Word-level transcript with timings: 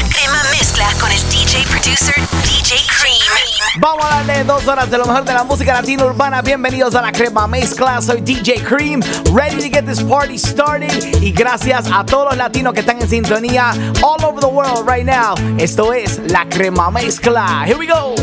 La 0.00 0.08
crema 0.08 0.42
mezcla 0.50 0.86
con 0.98 1.12
el 1.12 1.18
DJ 1.28 1.62
producer 1.68 2.14
DJ 2.42 2.76
Cream. 2.86 3.80
Vamos 3.80 4.02
a 4.06 4.16
darle 4.16 4.44
dos 4.44 4.66
horas 4.66 4.90
de 4.90 4.96
lo 4.96 5.04
mejor 5.04 5.26
de 5.26 5.34
la 5.34 5.44
música 5.44 5.74
latina 5.74 6.06
urbana. 6.06 6.40
Bienvenidos 6.40 6.94
a 6.94 7.02
la 7.02 7.12
crema 7.12 7.46
mezcla. 7.46 8.00
Soy 8.00 8.22
DJ 8.22 8.62
Cream, 8.62 9.02
ready 9.34 9.56
to 9.56 9.68
get 9.68 9.84
this 9.84 10.02
party 10.02 10.38
started. 10.38 10.90
Y 11.20 11.32
gracias 11.32 11.84
a 11.92 12.06
todos 12.06 12.30
los 12.30 12.38
latinos 12.38 12.72
que 12.72 12.80
están 12.80 13.02
en 13.02 13.10
sintonía 13.10 13.72
all 14.00 14.24
over 14.24 14.40
the 14.40 14.46
world 14.46 14.88
right 14.88 15.04
now. 15.04 15.34
Esto 15.58 15.92
es 15.92 16.18
la 16.28 16.48
crema 16.48 16.90
mezcla. 16.90 17.64
Here 17.66 17.76
we 17.76 17.86
go. 17.86 18.14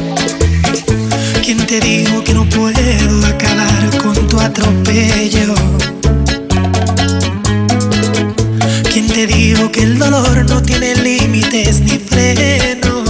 ¿Quién 1.43 1.63
te 1.67 1.79
dijo 1.79 2.23
que 2.23 2.33
no 2.33 2.43
puedo 2.45 3.27
acabar 3.27 4.01
con 4.01 4.27
tu 4.27 4.39
atropello? 4.39 5.53
Te 9.17 9.25
dijo 9.25 9.71
que 9.71 9.81
el 9.81 9.97
dolor 9.97 10.45
no 10.47 10.61
tiene 10.61 10.93
límites 10.93 11.79
ni 11.79 11.97
freno? 11.97 13.03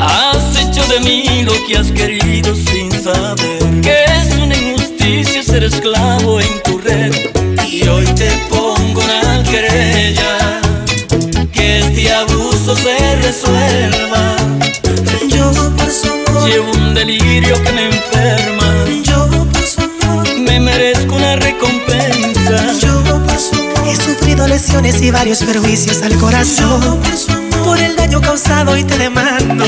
Has 0.00 0.56
hecho 0.60 0.84
de 0.92 0.98
mí 0.98 1.44
lo 1.44 1.52
que 1.68 1.76
has 1.78 1.92
querido 1.92 2.56
sin 2.56 2.90
saber 2.90 3.62
que 3.80 4.02
es 4.18 4.34
una 4.42 4.56
injusticia 4.56 5.44
ser 5.44 5.62
esclavo 5.62 6.40
en 6.40 6.62
tu 6.64 6.78
red. 6.78 7.14
Y 7.70 7.86
hoy 7.86 8.04
te 8.16 8.30
pongo 8.50 9.00
una 9.00 9.44
querella 9.44 10.60
que 11.52 11.78
este 11.78 12.12
abuso 12.12 12.74
se 12.74 13.16
resuelva. 13.22 14.36
Yo 15.28 15.52
por 15.76 15.88
su 15.88 16.08
amor, 16.08 16.50
Llevo 16.50 16.72
un 16.72 16.94
delirio 16.94 17.54
que 17.62 17.72
me 17.72 17.84
enferma. 17.84 18.86
yo 19.04 19.11
Lesiones 24.48 25.00
y 25.00 25.10
varios 25.10 25.42
perjuicios 25.44 26.02
al 26.02 26.16
corazón 26.18 27.00
por 27.64 27.78
el 27.78 27.96
daño 27.96 28.20
causado 28.20 28.76
y 28.76 28.84
te 28.84 28.98
demando. 28.98 29.64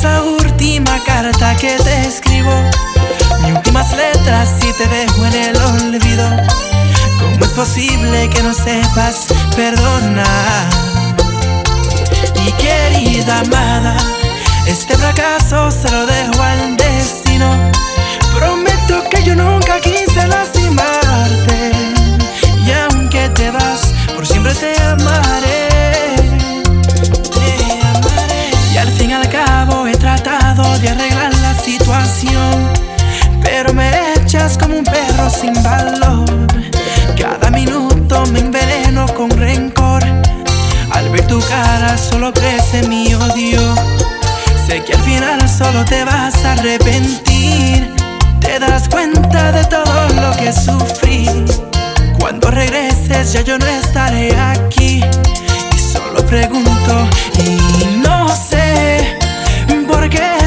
Esta 0.00 0.16
es 0.16 0.24
la 0.24 0.30
última 0.30 0.98
carta 1.04 1.54
que 1.56 1.76
te 1.76 2.00
escribo. 2.08 2.54
Mis 3.42 3.52
últimas 3.52 3.94
letras 3.94 4.50
y 4.66 4.72
te 4.72 4.86
dejo 4.86 5.26
en 5.26 5.34
el 5.34 5.56
olvido. 5.56 6.26
¿Cómo 7.18 7.44
es 7.44 7.50
posible 7.50 8.30
que 8.30 8.42
no 8.42 8.54
sepas 8.54 9.26
perdonar? 9.54 10.68
Y 12.46 12.52
querida 12.52 13.40
amada, 13.40 13.94
este 14.66 14.96
fracaso 14.96 15.70
se 15.70 15.90
lo 15.90 16.06
dejo 16.06 16.42
al 16.42 16.76
destino. 16.76 17.50
Prometo 18.34 19.04
que 19.10 19.22
yo 19.22 19.34
nunca 19.34 19.80
quise 19.80 20.26
lastimarte. 20.26 21.72
Y 22.66 22.72
aunque 22.72 23.28
te 23.30 23.50
vas, 23.50 23.92
por 24.14 24.26
siempre 24.26 24.54
te 24.54 24.80
amaré. 24.80 25.49
Pero 33.42 33.72
me 33.72 33.90
echas 34.14 34.58
como 34.58 34.76
un 34.76 34.84
perro 34.84 35.30
sin 35.30 35.54
valor. 35.62 36.26
Cada 37.16 37.50
minuto 37.50 38.24
me 38.32 38.40
enveneno 38.40 39.06
con 39.14 39.30
rencor. 39.30 40.02
Al 40.92 41.08
ver 41.10 41.26
tu 41.26 41.40
cara 41.40 41.96
solo 41.96 42.32
crece 42.32 42.86
mi 42.88 43.14
odio. 43.14 43.60
Sé 44.66 44.82
que 44.84 44.94
al 44.94 45.00
final 45.02 45.48
solo 45.48 45.84
te 45.84 46.04
vas 46.04 46.44
a 46.44 46.52
arrepentir. 46.52 47.94
Te 48.40 48.58
das 48.58 48.88
cuenta 48.88 49.52
de 49.52 49.64
todo 49.64 50.08
lo 50.20 50.36
que 50.36 50.52
sufrí. 50.52 51.28
Cuando 52.18 52.50
regreses 52.50 53.32
ya 53.32 53.42
yo 53.42 53.56
no 53.58 53.66
estaré 53.66 54.36
aquí. 54.36 55.04
Y 55.74 55.78
solo 55.78 56.24
pregunto 56.26 57.08
y 57.38 57.96
no 58.02 58.28
sé 58.28 59.18
por 59.86 60.08
qué 60.08 60.39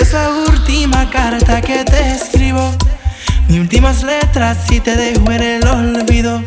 esta 0.00 0.06
es 0.06 0.12
la 0.12 0.52
última 0.52 1.10
carta 1.10 1.60
que 1.60 1.84
te 1.84 2.10
escribo. 2.10 2.72
Mis 3.48 3.58
últimas 3.58 4.04
letras 4.04 4.58
y 4.70 4.78
te 4.80 4.94
dejo 4.94 5.30
en 5.32 5.42
el 5.42 5.66
olvido. 5.66 6.42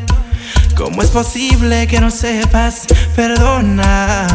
¿Cómo 0.76 1.02
es 1.02 1.10
posible 1.10 1.86
que 1.88 2.00
no 2.00 2.12
sepas 2.12 2.86
perdonar? 3.16 4.28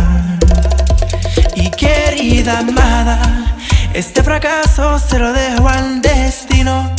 Y 1.54 1.70
querida 1.70 2.58
amada, 2.58 3.56
este 3.94 4.22
fracaso 4.22 4.98
se 4.98 5.18
lo 5.18 5.32
dejo 5.32 5.66
al 5.66 6.02
destino. 6.02 6.94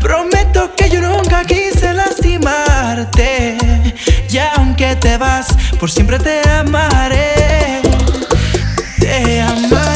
Prometo 0.00 0.74
que 0.76 0.90
yo 0.90 1.00
nunca 1.00 1.44
quise 1.44 1.94
lastimarte. 1.94 3.56
Y 4.28 4.38
aunque 4.56 4.94
te 4.96 5.16
vas, 5.16 5.46
por 5.80 5.90
siempre 5.90 6.18
te 6.18 6.46
amaré. 6.48 7.80
Te 9.00 9.40
amaré 9.40 9.95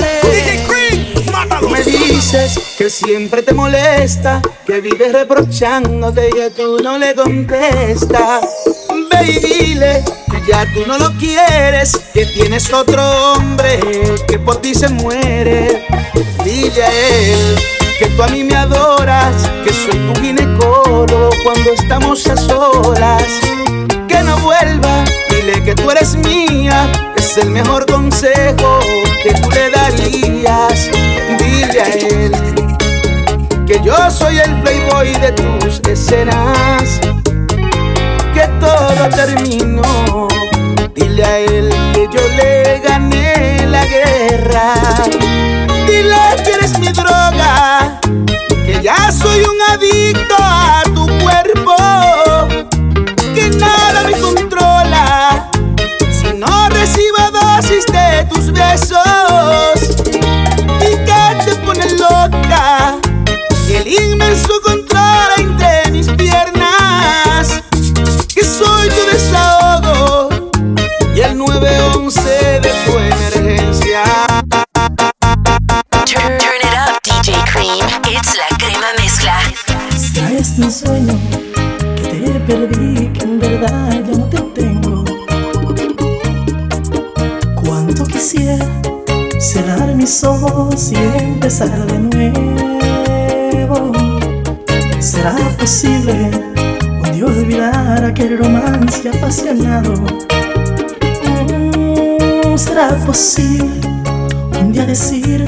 que 2.78 2.88
siempre 2.88 3.42
te 3.42 3.52
molesta, 3.52 4.40
que 4.64 4.80
vives 4.80 5.12
reprochándote 5.12 6.28
y 6.28 6.32
que 6.32 6.50
tú 6.50 6.78
no 6.80 6.96
le 6.96 7.12
contestas. 7.12 8.46
Ve 9.10 9.32
y 9.32 9.38
dile 9.40 10.04
que 10.30 10.40
ya 10.46 10.64
tú 10.72 10.86
no 10.86 10.96
lo 10.96 11.10
quieres, 11.18 11.98
que 12.14 12.26
tienes 12.26 12.72
otro 12.72 13.02
hombre 13.32 13.80
que 14.28 14.38
por 14.38 14.60
ti 14.60 14.76
se 14.76 14.88
muere. 14.90 15.88
Dile 16.44 16.84
a 16.84 16.92
él 16.92 17.56
que 17.98 18.06
tú 18.06 18.22
a 18.22 18.28
mí 18.28 18.44
me 18.44 18.54
adoras, 18.54 19.50
que 19.64 19.72
soy 19.72 19.98
tu 19.98 20.20
ginecólogo 20.20 21.30
cuando 21.42 21.72
estamos 21.72 22.24
a 22.28 22.36
solas. 22.36 23.24
Que 24.06 24.22
no 24.22 24.38
vuelva, 24.38 25.04
dile 25.30 25.64
que 25.64 25.74
tú 25.74 25.90
eres 25.90 26.14
mía, 26.14 26.92
es 27.16 27.36
el 27.38 27.50
mejor 27.50 27.86
consejo 27.86 28.78
que 29.20 29.32
tú 29.32 29.50
le 29.50 29.70
darías. 29.70 30.90
Dile 31.60 31.80
a 31.82 31.88
él 31.88 32.32
que 33.66 33.82
yo 33.84 34.10
soy 34.10 34.38
el 34.38 34.62
playboy 34.62 35.12
de 35.16 35.32
tus 35.32 35.82
escenas, 35.90 36.98
que 38.32 38.48
todo 38.58 39.10
terminó. 39.14 40.26
Dile 40.94 41.22
a 41.22 41.38
él 41.38 41.68
que 41.92 42.08
yo 42.10 42.26
le 42.28 42.80
gané 42.80 43.66
la 43.66 43.84
guerra. 43.84 44.72
Dile 45.86 46.16
que 46.42 46.50
eres 46.50 46.78
mi 46.78 46.88
droga, 46.88 48.00
que 48.64 48.80
ya 48.82 49.12
soy 49.12 49.40
un 49.40 49.60
adicto 49.70 50.36
a 50.38 50.82
tu 50.94 51.06
cuerpo, 51.22 51.76
que 53.34 53.50
nada 53.50 54.04
me 54.04 54.18
controla 54.18 55.50
si 56.10 56.32
no 56.32 56.70
recibo 56.70 57.18
dosis 57.30 57.84
de 57.84 58.24
tus 58.30 58.50
besos. 58.50 59.79
¿Será 102.56 102.88
posible 103.06 103.80
un 104.60 104.72
día 104.72 104.84
decir 104.84 105.39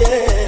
noche. 0.00 0.41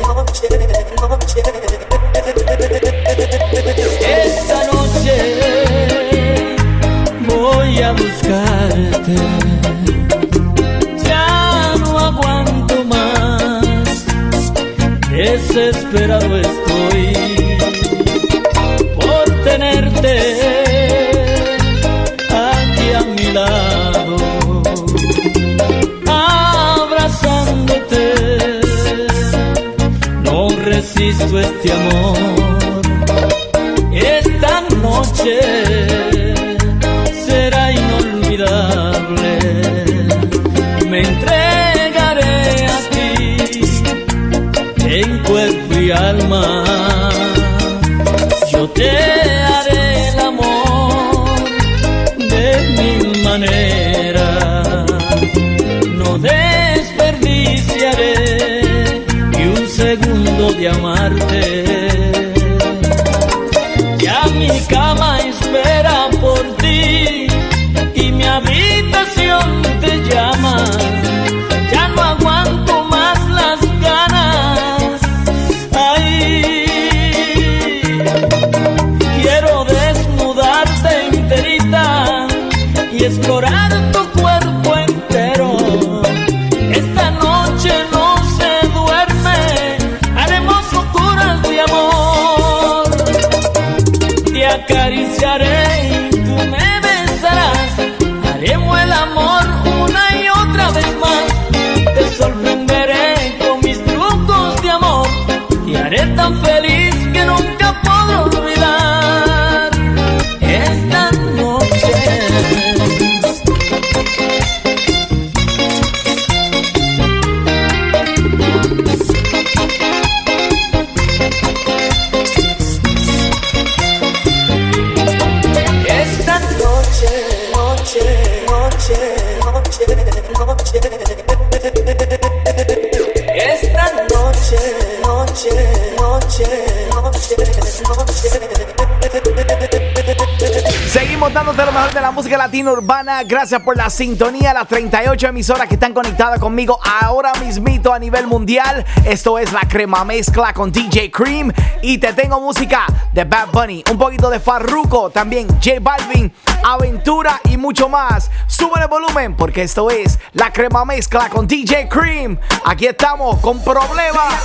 gracias 143.34 143.62
por 143.62 143.76
la 143.76 143.90
sintonía, 143.90 144.54
las 144.54 144.68
38 144.68 145.26
emisoras 145.26 145.66
que 145.66 145.74
están 145.74 145.92
conectadas 145.92 146.38
conmigo 146.38 146.78
ahora 147.02 147.32
mismito 147.44 147.92
a 147.92 147.98
nivel 147.98 148.28
mundial. 148.28 148.84
Esto 149.04 149.40
es 149.40 149.52
la 149.52 149.62
crema 149.62 150.04
mezcla 150.04 150.52
con 150.52 150.70
DJ 150.70 151.10
Cream 151.10 151.52
y 151.82 151.98
te 151.98 152.12
tengo 152.12 152.40
música 152.40 152.86
de 153.12 153.24
Bad 153.24 153.48
Bunny, 153.52 153.82
un 153.90 153.98
poquito 153.98 154.30
de 154.30 154.38
Farruko, 154.38 155.10
también 155.10 155.48
J 155.48 155.80
Balvin, 155.80 156.32
Aventura 156.62 157.40
y 157.50 157.56
mucho 157.56 157.88
más. 157.88 158.30
Sube 158.46 158.80
el 158.80 158.86
volumen 158.86 159.34
porque 159.34 159.62
esto 159.62 159.90
es 159.90 160.20
la 160.32 160.52
crema 160.52 160.84
mezcla 160.84 161.28
con 161.28 161.48
DJ 161.48 161.88
Cream. 161.88 162.38
Aquí 162.64 162.86
estamos 162.86 163.40
con 163.40 163.60
problemas. 163.64 164.44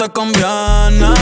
te 0.00 0.08
conviene. 0.12 1.12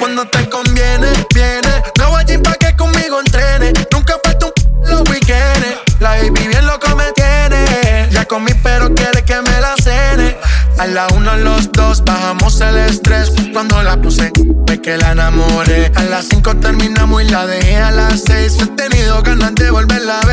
Cuando 0.00 0.26
te 0.26 0.48
conviene, 0.48 1.06
viene. 1.32 1.82
No 1.96 2.16
allí 2.16 2.36
pa' 2.38 2.54
que 2.54 2.74
conmigo 2.74 3.20
entrene. 3.20 3.72
Nunca 3.92 4.14
falta 4.24 4.46
un 4.46 4.52
p 4.52 4.90
los 4.90 5.08
weekendes. 5.08 5.78
La 6.00 6.10
baby 6.16 6.48
bien 6.48 6.66
loco 6.66 6.96
me 6.96 7.12
tiene. 7.12 8.08
Ya 8.10 8.24
comí, 8.24 8.52
pero 8.64 8.92
quiere 8.92 9.22
que 9.22 9.40
me 9.40 9.60
la 9.60 9.76
cene. 9.80 10.36
A 10.78 10.86
la 10.88 11.06
uno, 11.14 11.36
los 11.36 11.70
dos, 11.70 12.02
bajamos 12.04 12.60
el 12.60 12.76
estrés. 12.76 13.30
Cuando 13.52 13.84
la 13.84 13.96
puse, 14.00 14.32
fue 14.66 14.82
que 14.82 14.96
la 14.96 15.12
enamoré. 15.12 15.92
A 15.94 16.02
las 16.04 16.26
cinco 16.28 16.56
terminamos 16.56 17.22
y 17.22 17.28
la 17.28 17.46
dejé 17.46 17.76
a 17.76 17.92
las 17.92 18.22
seis. 18.26 18.56
He 18.60 18.66
tenido 18.66 19.22
ganas 19.22 19.54
de 19.54 19.70
volverla 19.70 20.18
a 20.18 20.26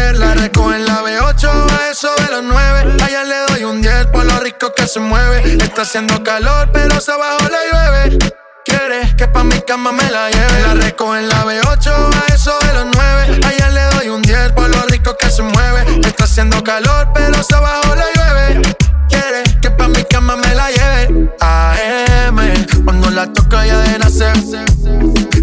Está 5.75 5.83
haciendo 5.83 6.23
calor, 6.23 6.69
pero 6.71 7.01
se 7.01 7.11
abajo 7.11 7.49
la 7.49 7.59
llueve. 7.69 8.17
Quieres 8.63 9.13
que 9.15 9.27
pa' 9.27 9.43
mi 9.43 9.59
cama 9.59 9.91
me 9.91 10.09
la 10.09 10.31
lleve. 10.31 10.61
La 10.61 10.73
recojo 10.73 11.17
en 11.17 11.27
la 11.27 11.43
B8, 11.43 11.91
a 11.91 12.33
eso 12.33 12.57
de 12.61 12.73
los 12.75 12.85
9. 12.95 13.41
Allá 13.45 13.69
le 13.71 13.83
doy 13.97 14.07
un 14.07 14.21
10 14.21 14.53
por 14.53 14.69
lo 14.69 14.81
rico 14.83 15.17
que 15.19 15.29
se 15.29 15.43
mueve. 15.43 15.99
Está 16.07 16.23
haciendo 16.23 16.63
calor, 16.63 17.09
pero 17.13 17.43
se 17.43 17.55
abajo 17.55 17.93
la 17.93 18.05
llueve. 18.15 18.75
Quieres 19.09 19.53
que 19.61 19.69
pa' 19.69 19.89
mi 19.89 20.01
cama 20.05 20.37
me 20.37 20.55
la 20.55 20.69
lleve. 20.71 21.29
AM, 21.41 22.37
cuando 22.85 23.11
la 23.11 23.33
toca 23.33 23.65
ya 23.65 23.77
de 23.79 23.99
nacer. 23.99 24.33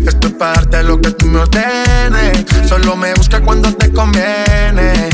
Esto 0.06 0.28
es 0.28 0.32
parte 0.32 0.78
de 0.78 0.84
lo 0.84 0.98
que 0.98 1.10
tú 1.10 1.26
me 1.26 1.40
ordenes. 1.40 2.42
Solo 2.66 2.96
me 2.96 3.12
busca 3.12 3.38
cuando 3.42 3.70
te 3.74 3.92
conviene. 3.92 5.10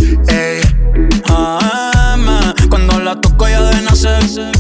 Nacer. 4.21 4.53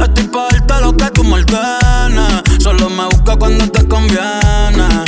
Estoy 0.00 0.30
darte 0.32 0.80
lo 0.80 0.96
que 0.96 1.10
tú 1.10 1.24
me 1.24 1.34
ordenes. 1.34 2.42
Solo 2.62 2.90
me 2.90 3.04
busca 3.06 3.36
cuando 3.36 3.66
te 3.70 3.86
conviene. 3.86 5.03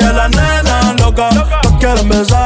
Y 0.00 0.04
a 0.04 0.12
la 0.12 0.28
nena 0.28 0.94
loca. 0.98 1.28
Quieren. 1.78 2.39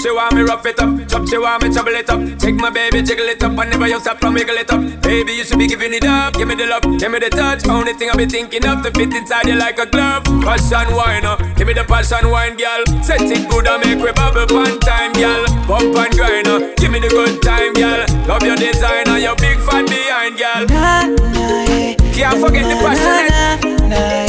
She 0.00 0.10
want 0.10 0.34
me 0.34 0.42
rough 0.42 0.64
it 0.66 0.78
up, 0.80 0.90
chop, 1.08 1.26
she 1.28 1.38
want 1.38 1.62
me 1.62 1.72
trouble 1.72 1.94
it 1.94 2.08
up. 2.08 2.20
Take 2.38 2.54
my 2.56 2.70
baby, 2.70 3.02
jiggle 3.02 3.26
it 3.26 3.42
up, 3.42 3.56
and 3.58 3.70
never 3.70 3.88
you 3.88 4.00
stop 4.00 4.18
from 4.20 4.34
wiggle 4.34 4.56
it 4.56 4.70
up. 4.70 4.80
Baby, 5.02 5.32
you 5.32 5.44
should 5.44 5.58
be 5.58 5.66
giving 5.66 5.92
it 5.92 6.04
up. 6.04 6.34
Give 6.34 6.46
me 6.46 6.54
the 6.54 6.66
love, 6.66 6.82
give 6.98 7.10
me 7.10 7.18
the 7.18 7.30
touch. 7.30 7.66
Only 7.68 7.94
thing 7.94 8.10
I 8.10 8.16
be 8.16 8.26
thinking 8.26 8.64
of 8.66 8.82
to 8.82 8.90
fit 8.92 9.12
inside 9.12 9.46
you 9.46 9.56
like 9.56 9.78
a 9.78 9.86
glove. 9.86 10.24
Passion 10.42 10.94
wine, 10.94 11.24
uh, 11.24 11.36
give 11.56 11.66
me 11.66 11.72
the 11.72 11.84
passion 11.84 12.30
wine, 12.30 12.56
girl. 12.56 12.84
Set 13.02 13.20
it 13.22 13.48
good 13.50 13.66
and 13.66 13.84
make 13.84 13.98
we 14.04 14.12
bubble 14.12 14.46
one 14.54 14.78
time, 14.80 15.12
girl. 15.14 15.44
Bump 15.66 15.96
and 15.96 16.14
grind, 16.14 16.48
uh, 16.48 16.74
give 16.76 16.90
me 16.90 17.00
the 17.00 17.08
good 17.08 17.42
time, 17.42 17.72
girl. 17.74 18.04
Love 18.26 18.42
your 18.42 18.56
design 18.56 19.08
and 19.08 19.22
your 19.22 19.36
big 19.36 19.58
fan 19.66 19.84
behind, 19.86 20.38
girl. 20.38 20.64
Yeah. 20.70 21.94
Can't 22.14 22.40
forget 22.44 22.64
the 22.64 22.76
passionate. 22.82 24.27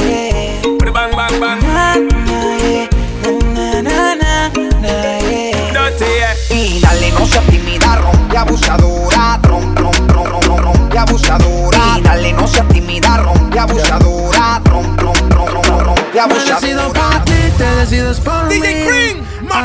Abusadora. 8.40 9.40
Trom, 9.42 9.76
trom, 9.76 9.92
trom, 10.08 10.40
trom, 10.40 10.58
rompe 10.58 10.98
abusadora. 10.98 11.98
Y 11.98 12.02
dale, 12.02 12.34
no 12.34 12.48
seas 12.48 12.68
tímida, 12.70 13.18
rompe 13.18 13.60
abusadora. 13.60 14.62
Trom, 14.64 14.96
trom, 14.96 15.14
trom, 15.30 15.48
trom, 15.48 15.62
trom, 15.62 15.80
rompe 15.80 16.28
Me 16.28 16.34
decido 16.34 16.82
abusadora. 16.82 17.10
por 17.12 17.26
ti, 17.26 17.40
te 17.58 17.66
decides 17.76 18.20
por 18.20 18.46
mí. 18.48 18.56
DJ 18.56 18.86
Cream, 18.86 19.18
A 19.52 19.62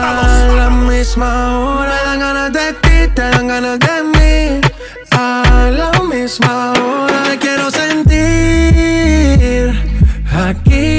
la 0.57 0.71
misma 0.71 1.59
hora 1.59 1.95
dan 2.05 2.19
ganas 2.21 2.53
de 2.53 2.73
ti, 2.83 3.09
te 3.15 3.23
dan 3.23 3.47
ganas 3.49 3.79
de 3.79 4.03
mí. 4.15 4.61
A 5.13 5.71
la 5.71 5.93
misma 6.03 6.73
hora 6.73 7.37
quiero 7.39 7.71
sentir 7.71 8.15
aquí. 10.49 10.94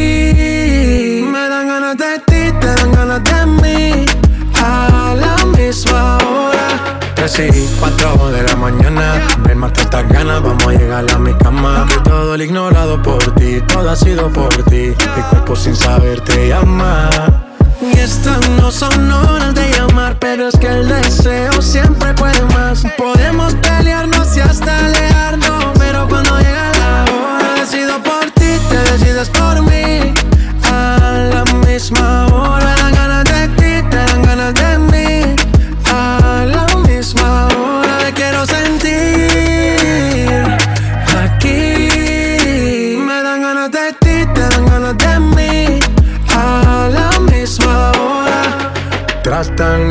Hora. 7.26 7.34
3 7.34 7.56
y 7.56 7.76
4 7.80 8.32
de 8.32 8.44
la 8.44 8.56
mañana. 8.56 9.28
Ven, 9.40 9.58
mata 9.58 9.82
estas 9.82 10.08
ganas, 10.10 10.42
vamos 10.42 10.66
a 10.68 10.72
llegar 10.72 11.06
a 11.12 11.20
mi 11.20 11.34
cama. 11.34 11.86
Que 11.88 12.00
todo 12.10 12.36
el 12.36 12.42
ignorado 12.42 13.02
por 13.02 13.24
ti, 13.36 13.62
todo 13.68 13.90
ha 13.90 13.96
sido 13.96 14.30
por 14.30 14.54
ti. 14.66 14.94
Mi 15.16 15.24
cuerpo 15.30 15.56
sin 15.56 15.76
saber 15.76 16.22
te 16.22 16.50
llama. 16.50 17.10
Y 17.82 17.98
estas 18.00 18.50
no 18.52 18.72
son 18.72 19.12
horas 19.12 19.54
de 19.54 19.70
llamar, 19.72 20.18
pero 20.20 20.48
es 20.48 20.58
que 20.58 20.68
el 20.68 20.88
deseo 20.88 21.62
siempre 21.62 22.14
puede 22.14 22.42
más. 22.54 22.84
Podemos 22.98 23.54
pelearnos 23.56 24.36
y 24.38 24.40
hasta 24.40 24.86
alejarnos, 24.86 25.15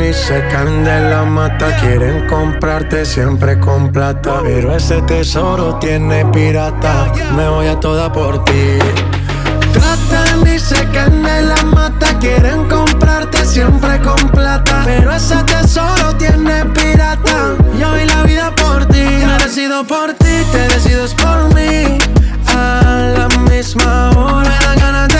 y 0.09 0.13
secan 0.13 0.83
de 0.83 1.09
la 1.09 1.23
mata. 1.23 1.75
Quieren 1.77 2.27
comprarte 2.27 3.05
siempre 3.05 3.59
con 3.59 3.91
plata. 3.91 4.41
Pero 4.43 4.75
ese 4.75 5.01
tesoro 5.03 5.75
tiene 5.79 6.25
pirata. 6.25 7.11
Me 7.35 7.47
voy 7.47 7.67
a 7.67 7.79
toda 7.79 8.11
por 8.11 8.43
ti. 8.45 8.77
Tratan 9.73 10.47
y 10.47 10.59
secan 10.59 11.23
de 11.23 11.41
la 11.43 11.61
mata. 11.63 12.07
Quieren 12.19 12.67
comprarte 12.67 13.45
siempre 13.45 13.99
con 14.01 14.29
plata. 14.29 14.81
Pero 14.85 15.11
ese 15.11 15.37
tesoro 15.43 16.15
tiene 16.17 16.65
pirata. 16.65 17.55
Yo 17.79 17.93
vi 17.93 18.05
la 18.05 18.23
vida 18.23 18.53
por 18.55 18.85
ti. 18.87 19.05
Me 19.25 19.37
decido 19.43 19.85
por 19.85 20.13
ti, 20.13 20.35
te 20.51 20.67
decides 20.73 21.13
por 21.13 21.53
mí. 21.55 21.97
A 22.55 23.13
la 23.17 23.27
misma 23.49 24.11
hora. 24.11 24.59
Me 24.75 24.81
dan 24.81 25.14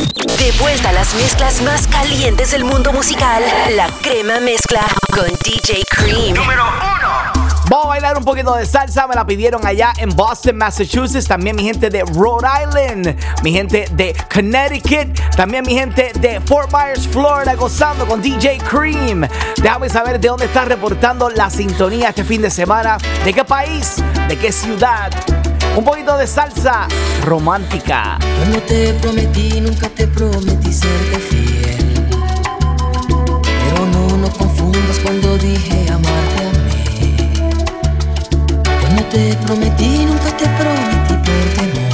De 0.21 0.51
vuelta 0.59 0.89
a 0.89 0.93
las 0.93 1.15
mezclas 1.15 1.61
más 1.63 1.87
calientes 1.87 2.51
del 2.51 2.63
mundo 2.63 2.93
musical, 2.93 3.43
la 3.75 3.87
crema 4.01 4.39
mezcla 4.39 4.81
con 5.11 5.25
DJ 5.43 5.83
Cream. 5.89 6.35
Número 6.35 6.63
uno. 6.63 7.51
Vamos 7.69 7.85
a 7.85 7.89
bailar 7.89 8.17
un 8.17 8.23
poquito 8.23 8.53
de 8.53 8.65
salsa, 8.65 9.07
me 9.07 9.15
la 9.15 9.25
pidieron 9.25 9.65
allá 9.65 9.93
en 9.97 10.09
Boston, 10.09 10.57
Massachusetts, 10.57 11.27
también 11.27 11.55
mi 11.55 11.63
gente 11.63 11.89
de 11.89 12.03
Rhode 12.03 12.45
Island, 12.63 13.15
mi 13.41 13.51
gente 13.51 13.87
de 13.93 14.15
Connecticut, 14.31 15.19
también 15.35 15.63
mi 15.65 15.73
gente 15.73 16.11
de 16.19 16.39
Fort 16.41 16.71
Myers, 16.71 17.07
Florida, 17.07 17.55
gozando 17.55 18.05
con 18.05 18.21
DJ 18.21 18.59
Cream. 18.59 19.27
Déjame 19.55 19.89
saber 19.89 20.19
de 20.19 20.27
dónde 20.27 20.45
estás 20.45 20.67
reportando 20.67 21.29
la 21.29 21.49
sintonía 21.49 22.09
este 22.09 22.23
fin 22.23 22.41
de 22.43 22.51
semana, 22.51 22.97
de 23.25 23.33
qué 23.33 23.43
país, 23.43 23.95
de 24.27 24.37
qué 24.37 24.51
ciudad. 24.51 25.11
Un 25.75 25.83
poquito 25.85 26.17
de 26.17 26.27
salsa 26.27 26.87
romántica. 27.23 28.19
Cuando 28.37 28.59
te 28.63 28.93
prometí, 28.95 29.61
nunca 29.61 29.87
te 29.89 30.05
prometí 30.07 30.73
serte 30.73 31.17
fiel. 31.17 32.07
Pero 33.41 33.85
no, 33.85 34.17
no 34.17 34.29
confundas 34.31 34.99
cuando 35.03 35.37
dije 35.37 35.85
amarte 35.89 36.43
a 36.43 36.51
mí. 36.65 37.25
Cuando 38.81 39.03
te 39.05 39.35
prometí, 39.45 40.05
nunca 40.05 40.35
te 40.37 40.45
prometí 40.59 41.13
por 41.25 41.43
temor. 41.55 41.91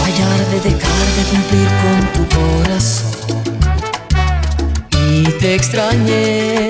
Fallar 0.00 0.38
de 0.50 0.60
dejar 0.60 1.06
de 1.16 1.22
cumplir 1.30 1.68
con 1.82 1.98
tu 2.12 2.22
corazón. 2.36 3.16
Y 5.08 5.24
te 5.40 5.54
extrañé, 5.54 6.65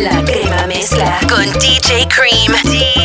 La 0.00 0.24
crema 0.24 0.66
mezcla 0.66 1.20
con 1.28 1.44
DJ 1.60 2.08
Cream. 2.08 3.03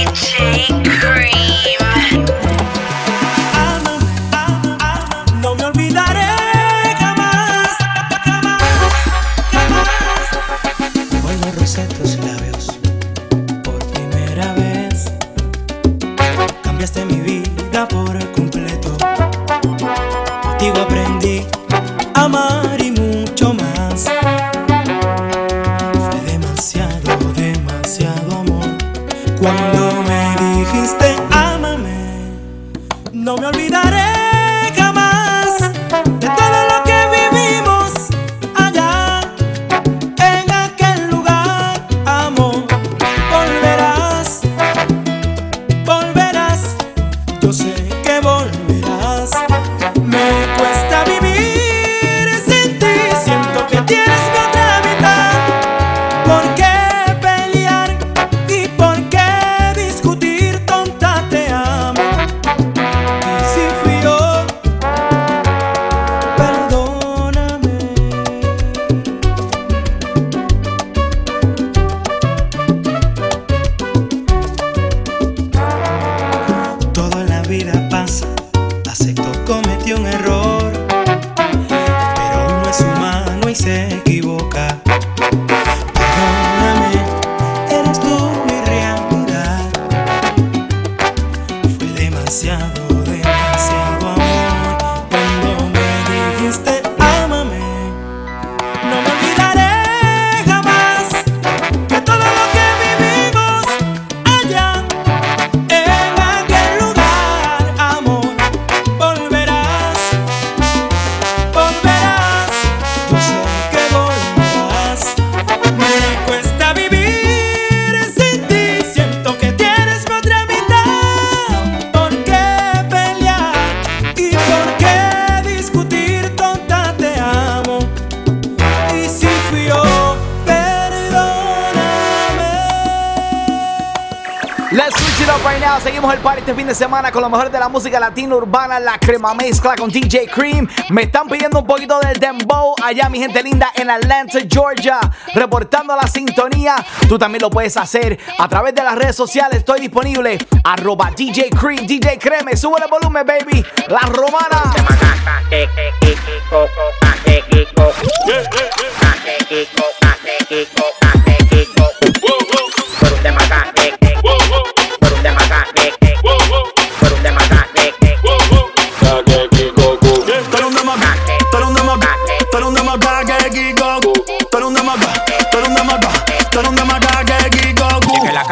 con 137.20 137.30
lo 137.30 137.38
mejor 137.38 137.52
de 137.52 137.60
la 137.60 137.68
música 137.68 138.00
latina 138.00 138.34
urbana, 138.34 138.80
la 138.80 138.98
crema 138.98 139.34
mezcla 139.34 139.76
con 139.76 139.90
DJ 139.90 140.28
Cream. 140.28 140.66
Me 140.90 141.02
están 141.02 141.28
pidiendo 141.28 141.60
un 141.60 141.68
poquito 141.68 142.00
del 142.00 142.18
dembow 142.18 142.76
allá, 142.82 143.10
mi 143.10 143.20
gente 143.20 143.44
linda, 143.44 143.74
en 143.76 143.90
Atlanta, 143.90 144.40
Georgia, 144.50 145.02
reportando 145.36 145.98
la 145.98 146.08
sintonía. 146.08 146.78
Tú 147.10 147.20
también 147.20 147.42
lo 147.42 147.50
puedes 147.50 147.76
hacer 147.76 148.18
a 148.38 148.48
través 148.48 148.74
de 148.74 148.84
las 148.84 148.96
redes 148.96 149.18
sociales. 149.18 149.58
Estoy 149.60 149.82
disponible. 149.82 150.38
Arroba 150.64 151.12
DJ 151.12 151.50
Cream, 151.50 151.86
DJ 151.86 152.18
Creme, 152.20 152.56
sube 152.56 152.78
el 152.82 152.90
volumen, 152.90 153.26
baby. 153.26 153.66
La 153.90 154.00
romana. 154.00 154.74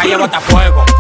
calle 0.08 0.18
bota 0.18 0.40
fuego. 0.40 0.97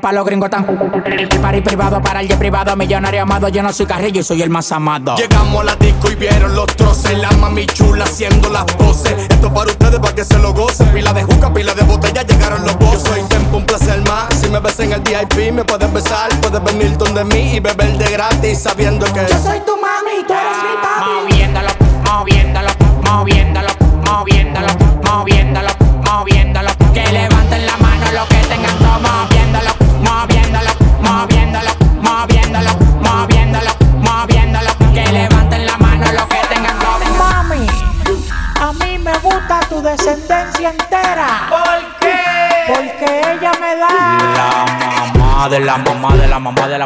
para 0.00 0.14
los 0.14 0.24
gringos 0.26 0.50
tan. 0.50 0.64
Party 0.66 1.60
privado 1.60 2.00
para 2.00 2.20
el 2.20 2.28
privado, 2.28 2.76
millonario 2.76 3.22
amado. 3.22 3.48
Yo 3.48 3.62
no 3.62 3.72
soy 3.72 3.86
carrillo 3.86 4.20
y 4.20 4.24
soy 4.24 4.42
el 4.42 4.50
más 4.50 4.70
amado. 4.72 5.16
Llegamos 5.16 5.60
a 5.62 5.64
la 5.64 5.76
disco 5.76 6.10
y 6.10 6.14
vieron 6.14 6.54
los 6.54 6.66
troces. 6.66 7.18
La 7.18 7.30
mami 7.32 7.66
chula 7.66 8.04
haciendo 8.04 8.50
las 8.50 8.64
poses. 8.64 9.14
Esto 9.28 9.52
para 9.52 9.70
ustedes 9.70 9.98
para 9.98 10.14
que 10.14 10.24
se 10.24 10.38
lo 10.38 10.52
gocen. 10.52 10.88
Pila 10.88 11.12
de 11.12 11.22
juca, 11.22 11.52
pila 11.52 11.74
de 11.74 11.82
botella, 11.82 12.22
llegaron 12.22 12.64
los 12.64 12.76
bosses. 12.78 13.04
Yo 13.04 13.10
soy 13.10 13.22
tiempo, 13.22 13.56
un 13.58 13.66
placer 13.66 14.00
más. 14.02 14.34
Si 14.34 14.48
me 14.48 14.60
ves 14.60 14.78
en 14.80 14.92
el 14.92 15.00
VIP, 15.00 15.52
me 15.52 15.64
puedes 15.64 15.92
besar. 15.92 16.28
Puedes 16.40 16.62
venir 16.64 16.96
donde 16.98 17.24
mí 17.24 17.54
y 17.56 17.60
beber 17.60 17.96
de 17.96 18.10
gratis 18.10 18.58
sabiendo 18.60 19.06
que. 19.12 19.26
Yo 19.28 19.38
soy 19.42 19.60
tu 19.60 19.77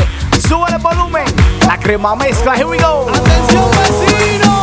Sube 0.47 0.71
el 0.71 0.77
volumen. 0.79 1.25
La 1.67 1.77
Crema 1.77 2.15
Mezcla. 2.15 2.55
Here 2.55 2.63
we 2.65 2.77
go. 2.77 3.09
Atención, 3.09 3.69
vecino. 3.71 4.62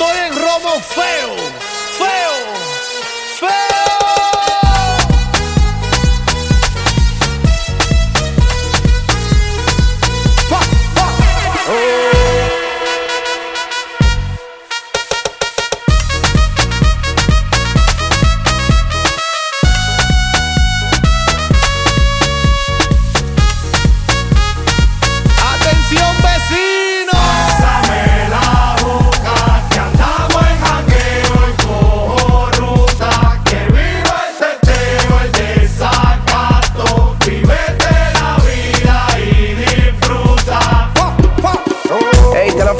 Estoy 0.00 0.18
en 0.26 0.34
feo, 0.34 0.80
feo, 0.80 1.49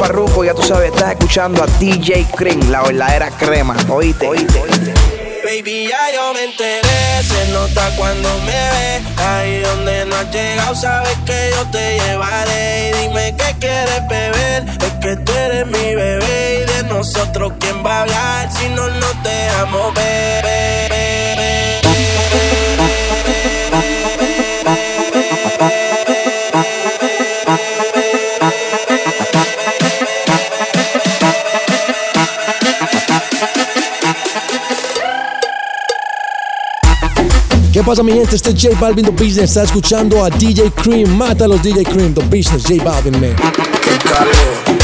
Farruco, 0.01 0.43
ya 0.43 0.55
tú 0.55 0.63
sabes, 0.63 0.95
estás 0.95 1.11
escuchando 1.11 1.63
a 1.63 1.67
DJ 1.79 2.27
Cream, 2.35 2.71
la 2.71 2.81
verdadera 2.81 3.31
crema. 3.33 3.77
Oíste, 3.91 4.27
oíste. 4.27 4.95
Baby, 5.45 5.89
ya 5.89 5.99
yo 6.15 6.33
me 6.33 6.45
enteré, 6.45 7.23
se 7.23 7.53
nota 7.53 7.95
cuando 7.99 8.31
me 8.39 8.47
ves. 8.47 9.03
Ahí 9.19 9.61
donde 9.61 10.07
no 10.07 10.17
has 10.17 10.31
llegado, 10.33 10.75
sabes 10.75 11.19
que 11.27 11.51
yo 11.55 11.71
te 11.71 11.99
llevaré. 11.99 12.89
Y 12.89 12.93
dime 13.03 13.37
qué 13.37 13.55
quieres 13.61 14.09
beber, 14.09 14.65
es 14.71 14.93
que 15.03 15.17
tú 15.17 15.33
eres 15.33 15.67
mi 15.67 15.95
bebé. 15.95 16.65
Y 16.65 16.73
de 16.73 16.83
nosotros, 16.85 17.53
¿quién 17.61 17.85
va 17.85 17.99
a 17.99 18.01
hablar 18.01 18.53
si 18.53 18.71
no 18.71 18.89
nos 18.89 19.23
dejamos 19.23 19.95
ver? 19.97 20.41
Pasa 37.91 38.05
mi 38.05 38.13
gente? 38.13 38.37
Este 38.37 38.51
es 38.51 38.63
J 38.63 38.79
Balvin 38.79 39.05
The 39.05 39.11
Business. 39.11 39.51
Está 39.51 39.65
escuchando 39.65 40.25
a 40.25 40.31
DJ 40.31 40.71
Cream. 40.71 41.11
Mata 41.17 41.47
a 41.47 41.49
los 41.49 41.61
DJ 41.61 41.83
Cream 41.83 42.15
The 42.15 42.23
Business. 42.23 42.63
J 42.63 42.85
Balvin, 42.85 43.21
man. 43.21 43.35
En 44.67 44.80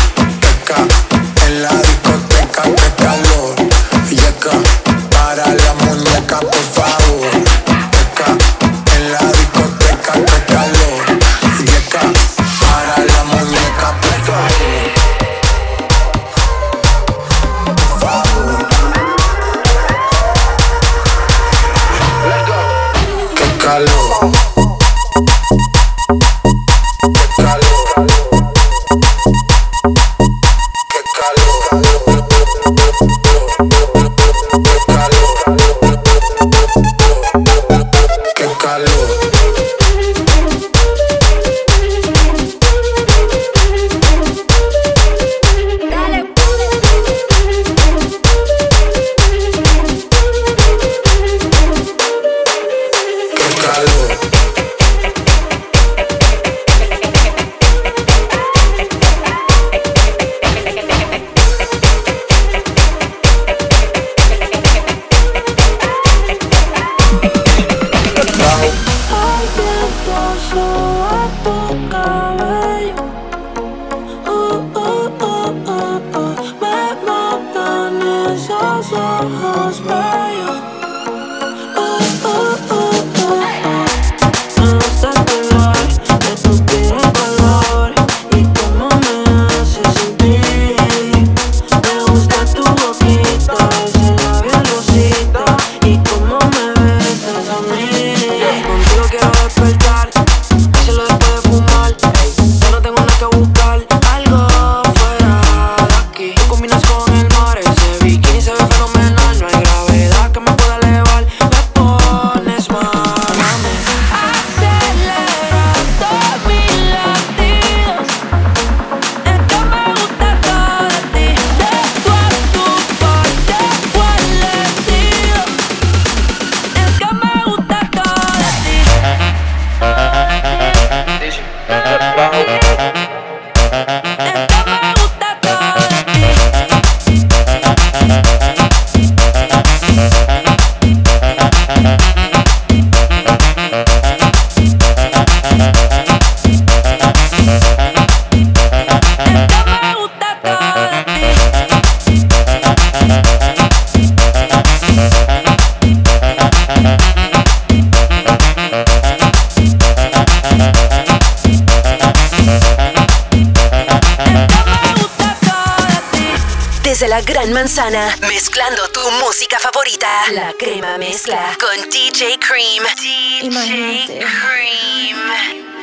la 167.16 167.22
Gran 167.22 167.50
Manzana, 167.50 168.14
mezclando 168.28 168.82
tu 168.92 169.00
música 169.24 169.58
favorita. 169.58 170.06
La 170.32 170.52
crema 170.52 170.98
mezcla 170.98 171.56
con 171.58 171.88
DJ 171.88 172.38
Cream. 172.38 172.84
DJ 172.94 173.46
Imagínate. 173.46 174.18
Cream. 174.18 175.18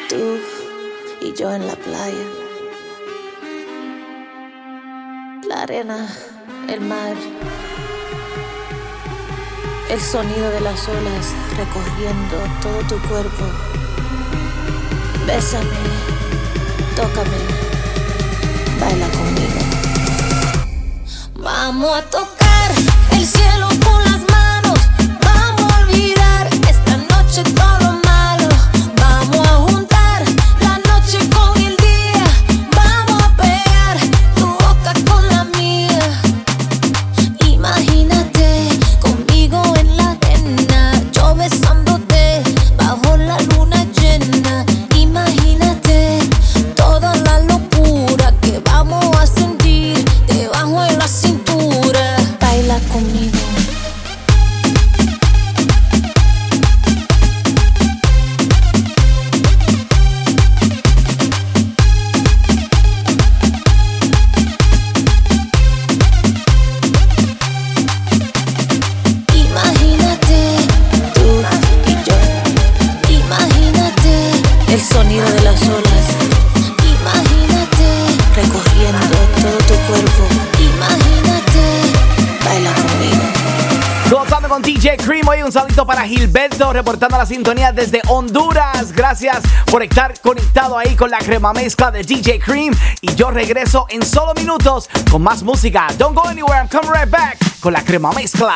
Tú 0.10 0.40
y 1.22 1.34
yo 1.34 1.52
en 1.52 1.66
la 1.66 1.76
playa. 1.76 2.26
La 5.48 5.64
arena, 5.64 6.08
el 6.70 6.82
mar. 6.82 7.16
El 9.90 10.02
sonido 10.02 10.52
de 10.52 10.62
las 10.62 10.88
olas 10.88 11.34
recorriendo 11.58 12.38
todo 12.62 12.80
tu 12.88 13.08
cuerpo. 13.08 13.46
Bésame, 15.26 15.80
tócame, 16.96 17.53
Vamos 21.66 21.98
a 21.98 22.02
tocar 22.02 22.33
desde 87.44 88.02
Honduras. 88.08 88.94
Gracias 88.94 89.40
por 89.70 89.84
estar 89.84 90.20
conectado 90.22 90.78
ahí 90.78 90.96
con 90.96 91.12
la 91.12 91.18
crema 91.18 91.52
mezcla 91.52 91.92
de 91.92 92.02
DJ 92.02 92.40
Cream. 92.40 92.74
Y 93.02 93.14
yo 93.16 93.32
regreso 93.32 93.86
en 93.90 94.02
solo 94.02 94.34
minutos 94.34 94.90
con 95.12 95.22
más 95.22 95.44
música. 95.44 95.88
Don't 95.98 96.16
go 96.16 96.26
anywhere, 96.26 96.58
I'm 96.58 96.70
coming 96.70 96.92
right 96.92 97.10
back 97.10 97.38
con 97.60 97.74
la 97.74 97.84
crema 97.84 98.12
mezcla. 98.14 98.56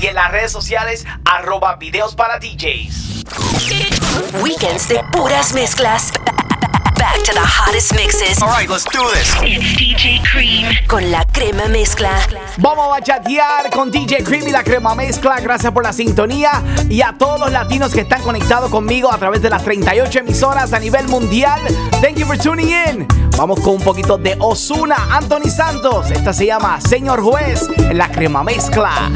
y 0.00 0.06
en 0.06 0.14
las 0.14 0.30
redes 0.30 0.50
sociales, 0.50 1.04
arroba 1.24 1.76
videos 1.76 2.14
para 2.14 2.38
DJs. 2.38 3.24
Weekends 4.42 4.88
de 4.88 5.02
puras 5.12 5.52
mezclas. 5.52 6.12
Back 6.98 7.22
to 7.22 7.32
the 7.32 7.40
hottest 7.40 7.94
mixes. 7.94 8.42
All 8.42 8.48
right, 8.48 8.68
let's 8.68 8.84
do 8.84 8.98
this. 9.14 9.32
It's 9.42 9.78
DJ 9.78 10.20
Cream 10.24 10.66
con 10.88 11.10
la 11.10 11.24
crema 11.24 11.68
mezcla. 11.68 12.10
Vamos 12.56 12.86
a 12.86 12.88
bachatear 12.88 13.70
con 13.70 13.90
DJ 13.90 14.24
Cream 14.24 14.48
y 14.48 14.50
la 14.50 14.64
crema 14.64 14.94
mezcla. 14.96 15.38
Gracias 15.40 15.72
por 15.72 15.84
la 15.84 15.92
sintonía 15.92 16.62
y 16.90 17.02
a 17.02 17.14
todos 17.16 17.38
los 17.38 17.52
latinos 17.52 17.92
que 17.92 18.00
están 18.00 18.22
conectados 18.22 18.70
conmigo 18.70 19.12
a 19.12 19.18
través 19.18 19.40
de 19.42 19.50
las 19.50 19.62
38 19.62 20.18
emisoras 20.18 20.72
a 20.72 20.80
nivel 20.80 21.06
mundial. 21.06 21.60
Thank 22.02 22.16
you 22.16 22.26
for 22.26 22.36
tuning 22.36 22.70
in. 22.70 23.06
Vamos 23.36 23.60
con 23.60 23.74
un 23.74 23.82
poquito 23.82 24.18
de 24.18 24.36
Osuna, 24.40 24.96
Anthony 25.10 25.48
Santos. 25.48 26.10
Esta 26.10 26.32
se 26.32 26.46
llama 26.46 26.80
Señor 26.80 27.22
Juez 27.22 27.68
en 27.78 27.96
la 27.96 28.10
crema 28.10 28.42
mezcla. 28.42 29.10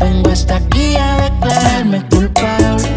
Vengo 0.00 0.30
hasta 0.30 0.56
aquí 0.56 0.96
a 0.96 1.16
declararme 1.18 2.08
culpable. 2.08 2.95